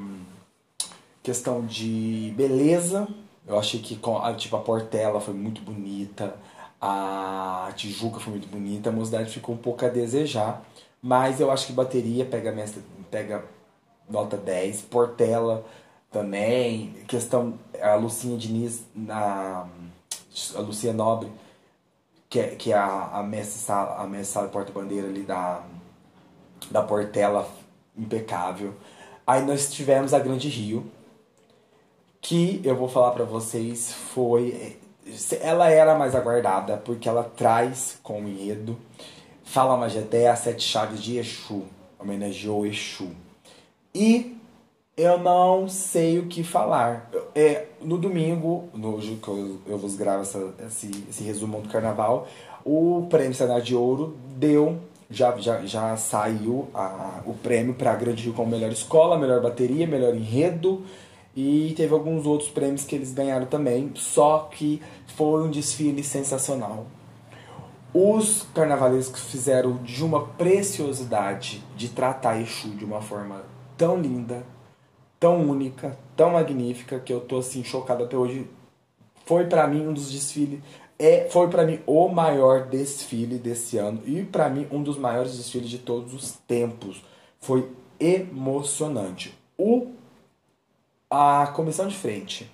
questão 1.23 1.65
de 1.65 2.33
beleza. 2.35 3.07
Eu 3.47 3.57
achei 3.57 3.79
que 3.79 3.99
tipo, 4.37 4.55
a 4.55 4.59
Portela 4.59 5.19
foi 5.19 5.33
muito 5.33 5.61
bonita, 5.61 6.35
a 6.79 7.71
Tijuca 7.75 8.19
foi 8.19 8.33
muito 8.33 8.47
bonita, 8.47 8.89
a 8.89 8.93
Mocidade 8.93 9.31
ficou 9.31 9.55
um 9.55 9.57
pouco 9.57 9.85
a 9.85 9.89
desejar. 9.89 10.63
Mas 11.01 11.39
eu 11.39 11.49
acho 11.51 11.67
que 11.67 11.73
bateria 11.73 12.25
pega, 12.25 12.51
mestre, 12.51 12.81
pega 13.09 13.43
nota 14.09 14.37
10, 14.37 14.81
Portela 14.83 15.65
também, 16.11 16.93
questão, 17.07 17.57
a 17.81 17.95
Lucinha 17.95 18.37
Diniz, 18.37 18.85
na, 18.95 19.67
a 20.55 20.59
Lucia 20.59 20.93
Nobre, 20.93 21.29
que 22.29 22.39
é, 22.39 22.47
que 22.55 22.71
é 22.71 22.77
a, 22.77 23.19
a 23.19 23.23
mestre 23.23 23.59
sala, 23.59 24.01
a 24.01 24.07
mestre 24.07 24.33
sala 24.33 24.47
porta-bandeira 24.47 25.07
ali 25.07 25.23
da, 25.23 25.63
da 26.69 26.83
Portela, 26.83 27.47
impecável. 27.97 28.73
Aí 29.25 29.43
nós 29.43 29.71
tivemos 29.73 30.13
a 30.13 30.19
Grande 30.19 30.47
Rio, 30.49 30.85
que 32.23 32.59
eu 32.63 32.75
vou 32.75 32.87
falar 32.87 33.11
para 33.11 33.25
vocês 33.25 33.93
foi 34.13 34.77
ela 35.41 35.69
era 35.69 35.93
mais 35.95 36.15
aguardada 36.15 36.77
porque 36.77 37.07
ela 37.07 37.23
traz 37.23 37.99
com 38.01 38.21
o 38.21 38.27
enredo 38.27 38.77
fala 39.43 39.77
Magedé 39.77 40.27
as 40.29 40.39
sete 40.39 40.63
chaves 40.63 41.03
de 41.03 41.17
Exu 41.17 41.63
homenageou 41.99 42.65
Exu. 42.65 43.09
E 43.93 44.35
eu 44.95 45.17
não 45.19 45.67
sei 45.67 46.19
o 46.19 46.27
que 46.27 46.43
falar. 46.43 47.09
É 47.35 47.67
no 47.81 47.97
domingo 47.97 48.69
no 48.73 48.99
que 48.99 49.27
eu, 49.27 49.59
eu 49.67 49.77
vos 49.77 49.95
gravo 49.95 50.21
essa, 50.21 50.53
esse, 50.65 51.05
esse 51.09 51.23
resumo 51.23 51.61
do 51.61 51.69
carnaval 51.69 52.27
o 52.65 53.07
prêmio 53.09 53.33
Cenário 53.33 53.63
de 53.63 53.75
Ouro 53.75 54.15
deu 54.37 54.79
já, 55.09 55.35
já, 55.37 55.63
já 55.65 55.95
saiu 55.97 56.69
a, 56.73 57.21
o 57.25 57.33
prêmio 57.33 57.73
para 57.73 57.91
a 57.91 57.95
Grande 57.95 58.23
Rio 58.23 58.33
como 58.33 58.49
melhor 58.49 58.71
escola, 58.71 59.17
melhor 59.17 59.41
bateria, 59.41 59.85
melhor 59.85 60.15
enredo, 60.15 60.83
e 61.35 61.73
teve 61.75 61.93
alguns 61.93 62.25
outros 62.25 62.49
prêmios 62.49 62.83
que 62.83 62.95
eles 62.95 63.13
ganharam 63.13 63.45
também, 63.45 63.91
só 63.95 64.49
que 64.51 64.81
foi 65.15 65.43
um 65.43 65.49
desfile 65.49 66.03
sensacional. 66.03 66.85
Os 67.93 68.43
carnavalescos 68.53 69.21
fizeram 69.21 69.77
de 69.77 70.03
uma 70.03 70.27
preciosidade 70.27 71.63
de 71.75 71.89
tratar 71.89 72.41
Exu 72.41 72.69
de 72.69 72.85
uma 72.85 73.01
forma 73.01 73.43
tão 73.77 73.99
linda, 73.99 74.43
tão 75.19 75.47
única, 75.47 75.97
tão 76.15 76.31
magnífica, 76.31 76.99
que 76.99 77.13
eu 77.13 77.21
tô 77.21 77.37
assim 77.37 77.63
chocado 77.63 78.03
até 78.03 78.17
hoje. 78.17 78.49
Foi 79.25 79.45
para 79.45 79.67
mim 79.67 79.87
um 79.87 79.93
dos 79.93 80.11
desfiles, 80.11 80.59
é, 80.97 81.27
foi 81.29 81.47
para 81.49 81.65
mim 81.65 81.79
o 81.85 82.07
maior 82.07 82.67
desfile 82.67 83.37
desse 83.37 83.77
ano 83.77 84.01
e 84.05 84.23
para 84.23 84.49
mim 84.49 84.67
um 84.71 84.81
dos 84.81 84.97
maiores 84.97 85.37
desfiles 85.37 85.69
de 85.69 85.79
todos 85.79 86.13
os 86.13 86.31
tempos. 86.47 87.03
Foi 87.39 87.69
emocionante. 87.99 89.37
O 89.57 89.91
a 91.13 91.45
comissão 91.45 91.87
de 91.87 91.95
frente, 91.95 92.49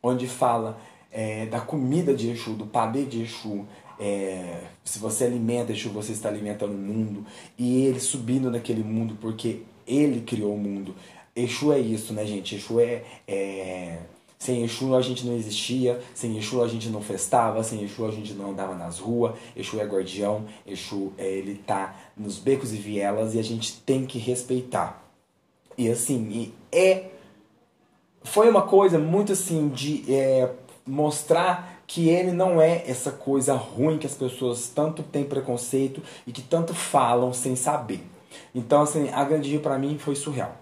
onde 0.00 0.28
fala 0.28 0.78
é, 1.10 1.46
da 1.46 1.60
comida 1.60 2.14
de 2.14 2.30
Exu, 2.30 2.52
do 2.52 2.64
padê 2.64 3.04
de 3.04 3.22
Exu, 3.22 3.66
é, 3.98 4.60
se 4.84 5.00
você 5.00 5.24
alimenta 5.24 5.72
Exu, 5.72 5.90
você 5.90 6.12
está 6.12 6.28
alimentando 6.28 6.74
o 6.74 6.78
mundo, 6.78 7.26
e 7.58 7.84
ele 7.84 7.98
subindo 7.98 8.52
naquele 8.52 8.84
mundo 8.84 9.18
porque 9.20 9.62
ele 9.84 10.20
criou 10.20 10.54
o 10.54 10.58
mundo. 10.58 10.94
Exu 11.34 11.72
é 11.72 11.80
isso, 11.80 12.12
né, 12.12 12.24
gente? 12.24 12.54
Exu 12.54 12.78
é, 12.78 13.02
é. 13.26 13.98
Sem 14.38 14.62
Exu 14.62 14.94
a 14.94 15.00
gente 15.00 15.26
não 15.26 15.34
existia, 15.34 16.00
sem 16.14 16.38
Exu 16.38 16.62
a 16.62 16.68
gente 16.68 16.88
não 16.90 17.02
festava, 17.02 17.64
sem 17.64 17.82
Exu 17.82 18.06
a 18.06 18.12
gente 18.12 18.32
não 18.34 18.50
andava 18.50 18.76
nas 18.76 19.00
ruas, 19.00 19.34
Exu 19.56 19.80
é 19.80 19.84
guardião, 19.84 20.44
Exu 20.64 21.12
é, 21.18 21.26
ele 21.26 21.56
tá 21.56 21.96
nos 22.16 22.38
becos 22.38 22.72
e 22.72 22.76
vielas 22.76 23.34
e 23.34 23.40
a 23.40 23.42
gente 23.42 23.80
tem 23.80 24.06
que 24.06 24.20
respeitar. 24.20 25.02
E 25.76 25.88
assim, 25.88 26.28
e 26.30 26.54
é 26.70 27.13
foi 28.24 28.48
uma 28.48 28.62
coisa 28.62 28.98
muito 28.98 29.32
assim 29.32 29.68
de 29.68 30.02
é, 30.12 30.50
mostrar 30.86 31.82
que 31.86 32.08
ele 32.08 32.32
não 32.32 32.60
é 32.60 32.82
essa 32.86 33.12
coisa 33.12 33.54
ruim 33.54 33.98
que 33.98 34.06
as 34.06 34.14
pessoas 34.14 34.68
tanto 34.68 35.02
têm 35.02 35.24
preconceito 35.24 36.02
e 36.26 36.32
que 36.32 36.42
tanto 36.42 36.74
falam 36.74 37.32
sem 37.32 37.54
saber. 37.54 38.02
Então, 38.54 38.82
assim, 38.82 39.10
a 39.10 39.22
Grande 39.22 39.50
Rio 39.50 39.60
pra 39.60 39.78
mim 39.78 39.98
foi 39.98 40.16
surreal. 40.16 40.56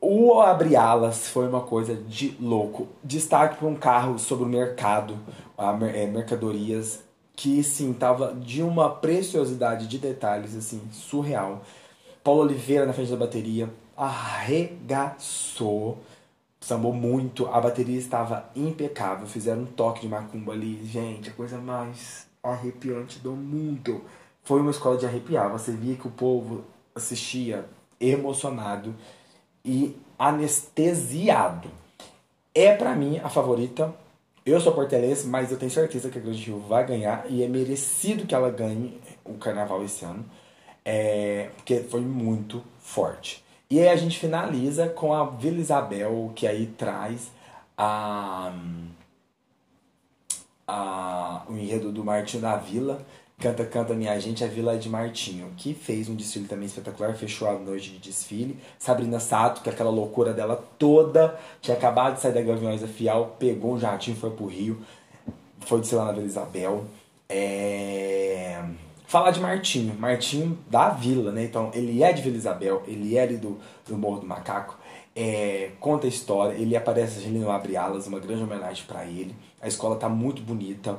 O 0.00 0.40
Abre 0.40 0.76
Alas 0.76 1.28
foi 1.28 1.48
uma 1.48 1.62
coisa 1.62 1.94
de 1.94 2.36
louco. 2.40 2.88
Destaque 3.02 3.56
para 3.56 3.66
um 3.66 3.74
carro 3.74 4.18
sobre 4.18 4.44
o 4.44 4.48
mercado, 4.48 5.18
a, 5.58 5.76
é, 5.86 6.06
mercadorias, 6.06 7.00
que 7.34 7.62
sim, 7.62 7.92
tava 7.92 8.34
de 8.34 8.62
uma 8.62 8.88
preciosidade 8.88 9.88
de 9.88 9.98
detalhes, 9.98 10.54
assim, 10.54 10.80
surreal. 10.92 11.62
Paulo 12.22 12.42
Oliveira 12.42 12.86
na 12.86 12.92
frente 12.92 13.10
da 13.10 13.16
bateria 13.16 13.68
arregaçou 13.96 15.98
sambou 16.64 16.94
muito, 16.94 17.46
a 17.48 17.60
bateria 17.60 17.98
estava 17.98 18.48
impecável, 18.56 19.26
fizeram 19.26 19.62
um 19.62 19.66
toque 19.66 20.00
de 20.00 20.08
macumba 20.08 20.54
ali, 20.54 20.82
gente, 20.86 21.28
a 21.28 21.32
coisa 21.34 21.58
mais 21.58 22.26
arrepiante 22.42 23.18
do 23.18 23.32
mundo. 23.32 24.02
Foi 24.42 24.62
uma 24.62 24.70
escola 24.70 24.96
de 24.96 25.04
arrepiar, 25.04 25.50
você 25.50 25.72
via 25.72 25.94
que 25.94 26.08
o 26.08 26.10
povo 26.10 26.64
assistia 26.94 27.66
emocionado 28.00 28.94
e 29.62 29.94
anestesiado. 30.18 31.68
É 32.54 32.74
para 32.74 32.96
mim 32.96 33.18
a 33.18 33.28
favorita. 33.28 33.94
Eu 34.46 34.58
sou 34.58 34.72
portelense, 34.72 35.26
mas 35.26 35.52
eu 35.52 35.58
tenho 35.58 35.70
certeza 35.70 36.08
que 36.08 36.18
a 36.18 36.22
Grande 36.22 36.44
Rio 36.44 36.60
vai 36.60 36.86
ganhar 36.86 37.26
e 37.28 37.42
é 37.42 37.48
merecido 37.48 38.26
que 38.26 38.34
ela 38.34 38.50
ganhe 38.50 38.98
o 39.22 39.34
carnaval 39.34 39.84
esse 39.84 40.02
ano, 40.06 40.24
é, 40.82 41.50
porque 41.56 41.80
foi 41.80 42.00
muito 42.00 42.62
forte. 42.80 43.43
E 43.74 43.80
aí 43.80 43.88
a 43.88 43.96
gente 43.96 44.20
finaliza 44.20 44.88
com 44.88 45.12
a 45.12 45.24
Vila 45.24 45.58
Isabel, 45.58 46.30
que 46.36 46.46
aí 46.46 46.66
traz 46.78 47.32
a, 47.76 48.54
a, 50.64 51.42
o 51.48 51.56
enredo 51.56 51.90
do 51.90 52.04
Martinho 52.04 52.40
da 52.40 52.54
Vila. 52.54 53.04
Canta, 53.36 53.64
canta 53.64 53.92
minha 53.92 54.16
gente, 54.20 54.44
a 54.44 54.46
Vila 54.46 54.78
de 54.78 54.88
Martinho, 54.88 55.52
que 55.56 55.74
fez 55.74 56.08
um 56.08 56.14
desfile 56.14 56.46
também 56.46 56.66
espetacular, 56.66 57.16
fechou 57.16 57.48
a 57.48 57.58
noite 57.58 57.90
de 57.90 57.98
desfile. 57.98 58.56
Sabrina 58.78 59.18
Sato, 59.18 59.60
que 59.60 59.68
é 59.68 59.72
aquela 59.72 59.90
loucura 59.90 60.32
dela 60.32 60.64
toda, 60.78 61.36
tinha 61.60 61.76
acabado 61.76 62.14
de 62.14 62.20
sair 62.20 62.32
da 62.32 62.42
Gaviões 62.42 62.80
da 62.80 62.86
Fial, 62.86 63.34
pegou 63.40 63.74
um 63.74 63.80
jatinho, 63.80 64.16
foi 64.16 64.30
pro 64.30 64.46
Rio, 64.46 64.80
foi 65.58 65.80
desfilar 65.80 66.06
na 66.06 66.12
Vila 66.12 66.26
Isabel. 66.26 66.84
É 67.28 68.62
falar 69.04 69.30
de 69.30 69.40
Martinho. 69.40 69.94
Martinho 69.98 70.58
da 70.68 70.90
Vila, 70.90 71.30
né? 71.30 71.44
Então, 71.44 71.70
ele 71.74 72.02
é 72.02 72.12
de 72.12 72.22
Vila 72.22 72.36
Isabel, 72.36 72.82
ele 72.86 73.16
é 73.16 73.26
do, 73.26 73.58
do 73.86 73.96
Morro 73.96 74.20
do 74.20 74.26
Macaco. 74.26 74.78
É, 75.16 75.70
conta 75.78 76.06
a 76.06 76.08
história, 76.08 76.54
ele 76.56 76.76
aparece 76.76 77.24
ali 77.24 77.38
no 77.38 77.50
Abre 77.50 77.76
Alas, 77.76 78.06
uma 78.06 78.18
grande 78.18 78.42
homenagem 78.42 78.84
para 78.86 79.04
ele. 79.04 79.34
A 79.60 79.68
escola 79.68 79.96
tá 79.96 80.08
muito 80.08 80.42
bonita. 80.42 80.98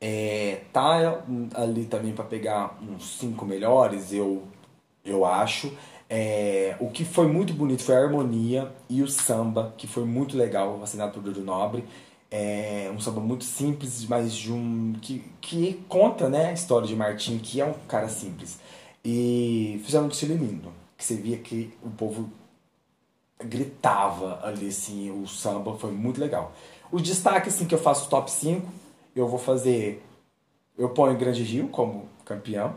É, 0.00 0.60
tá 0.72 1.22
ali 1.54 1.86
também 1.86 2.12
para 2.12 2.24
pegar 2.24 2.78
uns 2.82 3.18
cinco 3.18 3.46
melhores, 3.46 4.12
eu, 4.12 4.42
eu 5.04 5.24
acho. 5.24 5.72
É, 6.10 6.76
o 6.78 6.90
que 6.90 7.04
foi 7.04 7.26
muito 7.26 7.54
bonito 7.54 7.82
foi 7.82 7.96
a 7.96 8.00
harmonia 8.00 8.70
e 8.88 9.02
o 9.02 9.08
samba, 9.08 9.72
que 9.78 9.86
foi 9.86 10.04
muito 10.04 10.36
legal, 10.36 10.82
assinado 10.82 11.12
por 11.12 11.22
Dudu 11.22 11.42
Nobre. 11.42 11.84
É 12.36 12.90
um 12.92 12.98
samba 12.98 13.20
muito 13.20 13.44
simples, 13.44 14.04
mas 14.08 14.34
de 14.34 14.52
um 14.52 14.94
que, 15.00 15.24
que 15.40 15.74
conta 15.88 16.28
né, 16.28 16.46
a 16.46 16.52
história 16.52 16.84
de 16.84 16.96
Martim, 16.96 17.38
que 17.38 17.60
é 17.60 17.64
um 17.64 17.74
cara 17.86 18.08
simples. 18.08 18.58
E 19.04 19.80
fizeram 19.84 20.06
um 20.06 20.08
desfile 20.08 20.34
lindo, 20.34 20.72
que 20.96 21.04
você 21.04 21.14
via 21.14 21.38
que 21.38 21.72
o 21.80 21.90
povo 21.90 22.28
gritava 23.38 24.40
ali, 24.42 24.66
assim, 24.66 25.12
o 25.12 25.28
samba 25.28 25.76
foi 25.78 25.92
muito 25.92 26.20
legal. 26.20 26.52
Os 26.90 27.02
destaques, 27.02 27.54
assim, 27.54 27.66
que 27.66 27.74
eu 27.76 27.78
faço 27.78 28.10
top 28.10 28.28
5, 28.28 28.66
eu 29.14 29.28
vou 29.28 29.38
fazer... 29.38 30.04
Eu 30.76 30.88
ponho 30.88 31.16
Grande 31.16 31.44
Rio 31.44 31.68
como 31.68 32.08
campeão. 32.24 32.74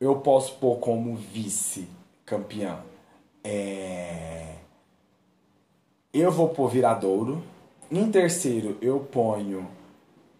Eu 0.00 0.20
posso 0.20 0.54
pôr 0.58 0.76
como 0.76 1.16
vice-campeão. 1.16 2.78
É... 3.42 4.58
Eu 6.14 6.30
vou 6.30 6.50
pôr 6.50 6.68
Viradouro. 6.68 7.42
Em 7.94 8.10
terceiro, 8.10 8.78
eu 8.80 9.00
ponho 9.00 9.68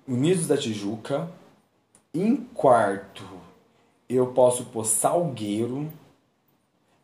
Unidos 0.09 0.47
da 0.47 0.57
Tijuca. 0.57 1.31
Em 2.15 2.35
quarto, 2.35 3.23
eu 4.09 4.29
posso 4.29 4.65
pôr 4.65 4.87
Salgueiro. 4.87 5.93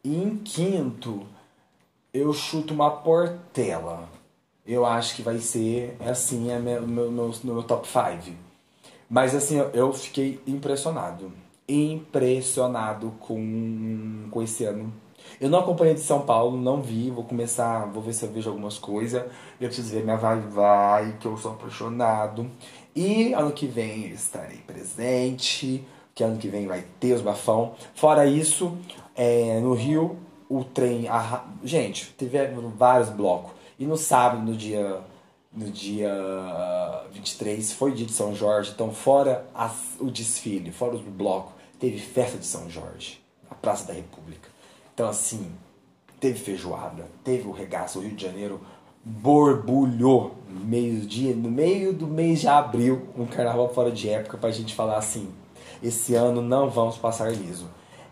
E 0.02 0.16
em 0.16 0.38
quinto, 0.38 1.26
eu 2.14 2.32
chuto 2.32 2.72
uma 2.72 2.90
Portela. 2.90 4.08
Eu 4.66 4.86
acho 4.86 5.16
que 5.16 5.22
vai 5.22 5.36
ser 5.36 5.98
assim, 6.00 6.50
é 6.50 6.58
meu, 6.58 6.86
meu, 6.86 7.12
meu, 7.12 7.34
meu 7.44 7.62
top 7.62 7.86
5. 7.86 8.34
Mas 9.10 9.34
assim, 9.34 9.58
eu 9.74 9.92
fiquei 9.92 10.40
impressionado. 10.46 11.30
Impressionado 11.68 13.12
com, 13.20 14.28
com 14.30 14.42
esse 14.42 14.64
ano. 14.64 14.90
Eu 15.40 15.48
não 15.48 15.60
acompanhei 15.60 15.94
de 15.94 16.00
São 16.00 16.22
Paulo, 16.22 16.56
não 16.56 16.82
vi, 16.82 17.10
vou 17.10 17.24
começar, 17.24 17.86
vou 17.86 18.02
ver 18.02 18.12
se 18.12 18.24
eu 18.24 18.30
vejo 18.30 18.50
algumas 18.50 18.78
coisas. 18.78 19.22
Eu 19.60 19.68
preciso 19.68 19.92
ver 19.92 20.02
minha 20.02 20.16
vai 20.16 20.40
vai, 20.40 21.16
que 21.18 21.26
eu 21.26 21.36
sou 21.36 21.52
apaixonado. 21.52 22.50
E 22.94 23.32
ano 23.32 23.52
que 23.52 23.66
vem 23.66 24.08
estarei 24.08 24.58
presente, 24.58 25.84
que 26.14 26.24
ano 26.24 26.36
que 26.36 26.48
vem 26.48 26.66
vai 26.66 26.84
ter 26.98 27.12
os 27.12 27.20
bafão. 27.20 27.74
Fora 27.94 28.26
isso, 28.26 28.76
é, 29.14 29.60
no 29.60 29.72
Rio, 29.74 30.16
o 30.48 30.64
trem. 30.64 31.06
A, 31.08 31.44
gente, 31.62 32.12
teve 32.14 32.38
vários 32.76 33.10
blocos. 33.10 33.52
E 33.78 33.86
no 33.86 33.96
sábado, 33.96 34.42
no 34.42 34.56
dia. 34.56 35.00
No 35.50 35.70
dia 35.70 36.12
23, 37.10 37.72
foi 37.72 37.92
dia 37.92 38.04
de 38.04 38.12
São 38.12 38.34
Jorge. 38.34 38.70
Então, 38.74 38.92
fora 38.92 39.46
as, 39.54 39.96
o 39.98 40.10
desfile, 40.10 40.70
fora 40.70 40.94
o 40.94 40.98
bloco, 40.98 41.54
teve 41.80 41.98
festa 41.98 42.36
de 42.36 42.44
São 42.44 42.68
Jorge, 42.68 43.18
na 43.48 43.56
Praça 43.56 43.86
da 43.86 43.94
República. 43.94 44.47
Então, 44.98 45.08
assim, 45.08 45.52
teve 46.18 46.40
feijoada, 46.40 47.06
teve 47.22 47.46
o 47.46 47.52
regaço. 47.52 48.00
O 48.00 48.02
Rio 48.02 48.16
de 48.16 48.26
Janeiro 48.26 48.60
borbulhou 49.04 50.34
meio-dia, 50.48 51.36
no 51.36 51.48
meio 51.48 51.92
do 51.92 52.08
mês 52.08 52.40
de 52.40 52.48
abril, 52.48 53.06
um 53.16 53.24
carnaval 53.24 53.72
fora 53.72 53.92
de 53.92 54.08
época, 54.08 54.36
pra 54.36 54.50
gente 54.50 54.74
falar 54.74 54.96
assim: 54.96 55.32
esse 55.80 56.16
ano 56.16 56.42
não 56.42 56.68
vamos 56.68 56.98
passar 56.98 57.30
liso. 57.30 57.68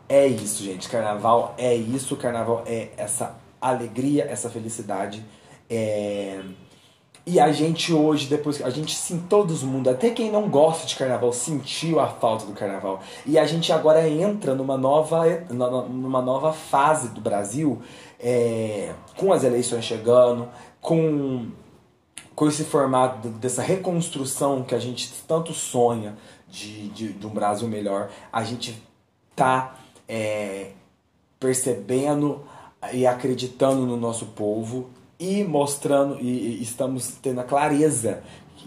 É 0.09 0.29
isso, 0.29 0.62
gente. 0.62 0.88
Carnaval 0.88 1.57
é 1.59 1.75
isso. 1.75 2.14
Carnaval 2.14 2.62
é 2.64 2.90
essa 2.96 3.37
alegria, 3.61 4.22
essa 4.22 4.49
felicidade. 4.49 5.25
É... 5.68 6.40
E 7.29 7.41
a 7.41 7.51
gente 7.51 7.93
hoje, 7.93 8.29
depois, 8.29 8.62
a 8.62 8.71
gente 8.71 8.95
sim, 8.95 9.19
todo 9.29 9.53
mundo, 9.67 9.91
até 9.91 10.11
quem 10.11 10.31
não 10.31 10.49
gosta 10.49 10.87
de 10.87 10.95
carnaval, 10.95 11.33
sentiu 11.33 11.99
a 11.99 12.07
falta 12.07 12.47
do 12.47 12.53
carnaval. 12.53 13.01
E 13.27 13.37
a 13.37 13.45
gente 13.45 13.73
agora 13.73 14.09
entra 14.09 14.55
numa 14.55 14.79
nova, 14.79 15.25
numa 15.51 16.23
nova 16.23 16.53
fase 16.53 17.09
do 17.09 17.21
Brasil, 17.21 17.83
é... 18.21 18.95
com 19.17 19.33
as 19.33 19.43
eleições 19.43 19.85
chegando, 19.85 20.49
com, 20.81 21.49
com 22.33 22.47
esse 22.47 22.62
formato 22.62 23.29
dessa 23.29 23.61
reconstrução 23.61 24.62
que 24.62 24.77
a 24.77 24.79
gente 24.79 25.12
tanto 25.27 25.53
sonha 25.53 26.17
de, 26.49 26.89
de, 26.91 27.12
de 27.12 27.27
um 27.27 27.31
Brasil 27.31 27.67
melhor. 27.67 28.09
A 28.33 28.45
gente 28.45 28.81
tá 29.35 29.75
é, 30.09 30.71
percebendo 31.41 32.41
e 32.93 33.05
acreditando 33.05 33.85
no 33.85 33.97
nosso 33.97 34.27
povo 34.27 34.91
e 35.18 35.44
mostrando 35.44 36.18
e, 36.20 36.62
estamos 36.62 37.09
tendo 37.22 37.40
a 37.40 37.44
clareza 37.44 38.22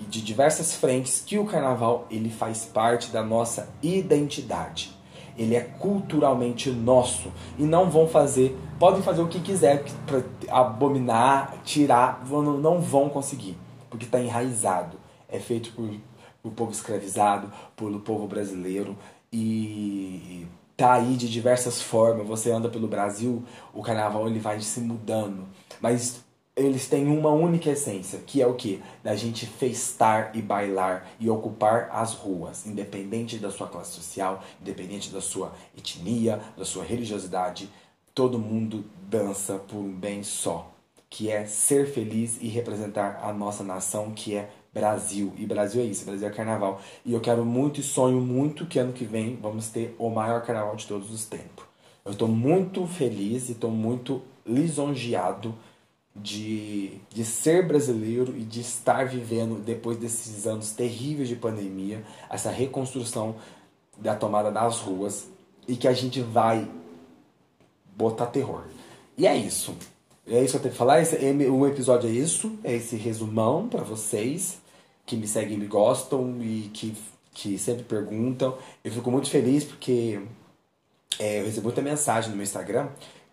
de 0.08 0.22
diversas 0.22 0.76
frentes 0.76 1.24
que 1.26 1.38
o 1.38 1.46
carnaval 1.46 2.08
ele 2.10 2.30
faz 2.30 2.66
parte 2.66 3.12
da 3.12 3.24
nossa 3.24 3.70
identidade. 3.82 4.98
Ele 5.38 5.56
é 5.56 5.62
culturalmente 5.62 6.70
nosso 6.70 7.32
e 7.58 7.64
não 7.64 7.90
vão 7.90 8.08
fazer, 8.08 8.58
podem 8.78 9.02
fazer 9.02 9.22
o 9.22 9.28
que 9.28 9.40
quiser 9.40 9.86
para 10.06 10.24
abominar, 10.50 11.62
tirar, 11.64 12.26
não 12.28 12.82
vão 12.82 13.10
conseguir, 13.10 13.58
porque 13.90 14.06
está 14.06 14.20
enraizado. 14.20 14.98
É 15.30 15.40
feito 15.40 15.72
por, 15.72 15.90
por 16.42 16.52
povo 16.52 16.72
escravizado, 16.72 17.52
pelo 17.76 18.00
povo 18.00 18.28
brasileiro 18.28 18.98
e 19.32 20.46
tá 20.76 20.94
aí 20.94 21.16
de 21.16 21.30
diversas 21.30 21.82
formas. 21.82 22.28
Você 22.28 22.52
anda 22.52 22.68
pelo 22.68 22.88
Brasil, 22.88 23.44
o 23.74 23.82
carnaval 23.82 24.28
ele 24.28 24.40
vai 24.40 24.60
se 24.60 24.82
mudando, 24.82 25.46
mas 25.80 26.22
eles 26.60 26.88
têm 26.88 27.08
uma 27.08 27.32
única 27.32 27.70
essência, 27.70 28.20
que 28.20 28.42
é 28.42 28.48
o 28.48 28.54
que? 28.54 28.82
Da 29.04 29.16
gente 29.16 29.46
festar 29.46 30.32
e 30.36 30.42
bailar 30.42 31.08
e 31.20 31.30
ocupar 31.30 31.90
as 31.92 32.14
ruas, 32.14 32.66
independente 32.66 33.38
da 33.38 33.50
sua 33.50 33.68
classe 33.68 33.92
social, 33.92 34.44
independente 34.62 35.10
da 35.10 35.22
sua 35.22 35.54
etnia, 35.78 36.40
da 36.58 36.66
sua 36.66 36.84
religiosidade, 36.84 37.70
todo 38.14 38.38
mundo 38.38 38.84
dança 39.10 39.56
por 39.56 39.78
um 39.78 39.92
bem 39.92 40.24
só, 40.24 40.72
que 41.10 41.32
é 41.32 41.46
ser 41.46 41.88
feliz 41.88 42.38
e 42.42 42.48
representar 42.48 43.22
a 43.24 43.32
nossa 43.32 43.64
nação, 43.64 44.12
que 44.12 44.36
é 44.36 44.50
Brasil. 44.74 45.34
E 45.38 45.46
Brasil 45.46 45.82
é 45.82 45.86
isso, 45.86 46.06
Brasil 46.06 46.28
é 46.28 46.32
carnaval. 46.32 46.82
E 47.06 47.14
eu 47.14 47.20
quero 47.20 47.46
muito 47.46 47.80
e 47.80 47.84
sonho 47.84 48.22
muito 48.22 48.66
que 48.66 48.78
ano 48.78 48.94
que 48.94 49.06
vem 49.06 49.38
vamos 49.42 49.70
ter 49.70 49.96
o 49.98 50.10
maior 50.10 50.42
carnaval 50.44 50.76
de 50.76 50.86
todos 50.86 51.12
os 51.12 51.26
tempos. 51.26 51.66
Eu 52.06 52.12
estou 52.12 52.28
muito 52.28 52.86
feliz 52.86 53.50
e 53.50 53.54
estou 53.54 53.72
muito 53.72 54.22
lisonjeado 54.46 55.56
de, 56.22 57.00
de 57.10 57.24
ser 57.24 57.68
brasileiro 57.68 58.36
e 58.38 58.44
de 58.44 58.62
estar 58.62 59.06
vivendo, 59.08 59.60
depois 59.60 59.98
desses 59.98 60.46
anos 60.46 60.72
terríveis 60.72 61.28
de 61.28 61.36
pandemia, 61.36 62.04
essa 62.30 62.50
reconstrução 62.50 63.36
da 63.98 64.16
tomada 64.16 64.52
das 64.52 64.80
ruas 64.80 65.28
e 65.68 65.76
que 65.76 65.88
a 65.88 65.94
gente 65.94 66.22
vai 66.22 66.68
botar 67.96 68.28
terror. 68.28 68.64
E 69.18 69.28
é 69.28 69.36
isso. 69.36 69.76
É 70.28 70.44
isso 70.44 70.52
que 70.52 70.58
eu 70.58 70.62
tenho 70.62 70.72
que 70.74 70.78
falar. 70.78 71.02
Esse, 71.02 71.16
o 71.50 71.68
episódio 71.68 72.10
é 72.10 72.14
isso. 72.14 72.58
É 72.64 72.74
esse 72.74 72.96
resumão 72.96 73.68
para 73.68 73.84
vocês 73.84 74.60
que 75.06 75.18
me 75.18 75.28
seguem 75.28 75.58
me 75.58 75.66
gostam 75.66 76.38
e 76.42 76.70
que, 76.74 76.96
que 77.34 77.58
sempre 77.58 77.84
perguntam. 77.84 78.58
Eu 78.84 78.92
fico 78.92 79.12
muito 79.12 79.30
feliz 79.30 79.64
porque 79.64 80.22
é, 81.18 81.42
eu 81.42 81.46
recebo 81.46 81.66
muita 81.66 81.82
mensagem 81.82 82.30
no 82.30 82.36
meu 82.36 82.44
Instagram 82.44 82.88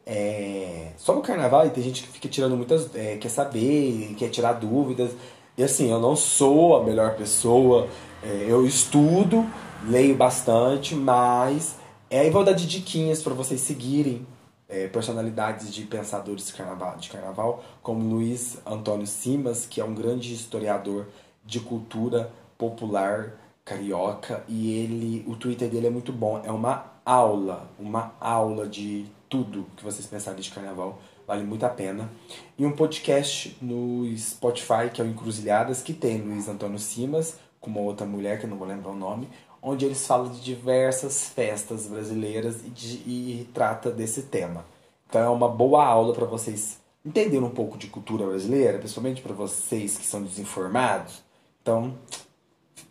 é, 0.07 0.93
sobre 0.97 1.21
o 1.21 1.25
carnaval 1.25 1.67
e 1.67 1.71
tem 1.71 1.83
gente 1.83 2.05
que 2.05 2.09
fica 2.09 2.29
tirando 2.29 2.57
muitas. 2.57 2.95
É, 2.95 3.17
quer 3.17 3.29
saber, 3.29 4.15
quer 4.17 4.31
tirar 4.31 4.53
dúvidas. 4.53 5.11
E 5.59 5.63
assim, 5.63 5.91
eu 5.91 6.01
não 6.01 6.15
sou 6.15 6.77
a 6.77 6.85
melhor 6.85 7.17
pessoa, 7.17 7.89
é, 8.23 8.47
eu 8.49 8.67
estudo, 8.67 9.45
leio 9.89 10.15
bastante, 10.15 10.95
mas 10.95 11.77
é 12.11 12.21
aí 12.21 12.31
vou 12.31 12.45
dar 12.45 12.53
de 12.53 12.67
diquinhas 12.67 13.23
para 13.23 13.35
vocês 13.35 13.61
seguirem 13.63 14.27
é, 14.69 14.87
personalidades 14.87 15.73
de 15.73 15.83
pensadores 15.85 16.47
de 16.47 16.53
carnaval, 16.53 16.97
de 16.99 17.09
carnaval, 17.09 17.65
como 17.83 18.07
Luiz 18.07 18.59
Antônio 18.67 19.07
Simas, 19.07 19.65
que 19.67 19.81
é 19.81 19.85
um 19.85 19.95
grande 19.95 20.35
historiador 20.35 21.07
de 21.45 21.59
cultura 21.61 22.31
popular 22.59 23.33
carioca 23.65 24.45
e 24.47 24.73
ele 24.79 25.25
o 25.27 25.35
Twitter 25.37 25.69
dele 25.69 25.89
é 25.89 25.91
muito 25.91 26.13
bom, 26.13 26.41
é 26.45 26.53
uma 26.53 26.93
aula, 27.05 27.69
uma 27.79 28.15
aula 28.21 28.69
de 28.69 29.07
tudo 29.29 29.67
que 29.77 29.85
vocês 29.85 30.07
pensarem 30.07 30.41
de 30.41 30.51
carnaval, 30.51 30.99
vale 31.27 31.45
muito 31.45 31.65
a 31.65 31.69
pena. 31.69 32.11
E 32.59 32.65
um 32.65 32.73
podcast 32.73 33.57
no 33.61 34.07
Spotify, 34.17 34.91
que 34.93 35.01
é 35.01 35.05
o 35.05 35.09
Encruzilhadas, 35.09 35.83
que 35.83 35.93
tem 35.93 36.21
Luiz 36.21 36.49
Antônio 36.49 36.79
Simas, 36.79 37.39
com 37.61 37.71
uma 37.71 37.81
outra 37.81 38.07
mulher, 38.07 38.39
que 38.39 38.47
eu 38.47 38.51
não 38.51 38.57
vou 38.57 38.67
lembrar 38.67 38.91
o 38.91 38.97
nome, 38.97 39.29
onde 39.61 39.85
eles 39.85 40.07
falam 40.07 40.31
de 40.31 40.41
diversas 40.41 41.29
festas 41.29 41.87
brasileiras 41.87 42.65
e, 42.65 42.71
de, 42.71 42.97
e 43.07 43.49
trata 43.53 43.91
desse 43.91 44.23
tema. 44.23 44.65
Então 45.09 45.21
é 45.21 45.29
uma 45.29 45.49
boa 45.49 45.85
aula 45.85 46.15
para 46.15 46.27
vocês 46.27 46.79
entenderem 47.05 47.45
um 47.45 47.51
pouco 47.51 47.79
de 47.79 47.87
cultura 47.87 48.27
brasileira, 48.27 48.79
principalmente 48.79 49.23
para 49.23 49.33
vocês 49.33 49.97
que 49.97 50.07
são 50.07 50.23
desinformados. 50.23 51.23
Então, 51.63 51.95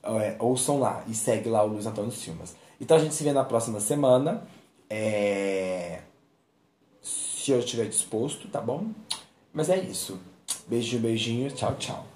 é, 0.04 0.36
ouçam 0.40 0.80
lá 0.80 1.04
e 1.08 1.14
segue 1.14 1.50
lá 1.50 1.64
o 1.64 1.68
Luiz 1.68 1.86
Antônio 1.86 2.12
Silmas. 2.12 2.56
Então 2.80 2.98
a 2.98 3.00
gente 3.00 3.14
se 3.14 3.24
vê 3.24 3.34
na 3.34 3.44
próxima 3.44 3.80
semana. 3.80 4.46
É... 4.90 6.02
Se 7.46 7.52
eu 7.52 7.60
estiver 7.60 7.88
disposto, 7.88 8.48
tá 8.48 8.60
bom? 8.60 8.90
Mas 9.54 9.70
é 9.70 9.78
isso. 9.80 10.20
Beijinho, 10.68 11.04
beijinho. 11.04 11.52
Tchau, 11.52 11.76
tchau. 11.76 12.15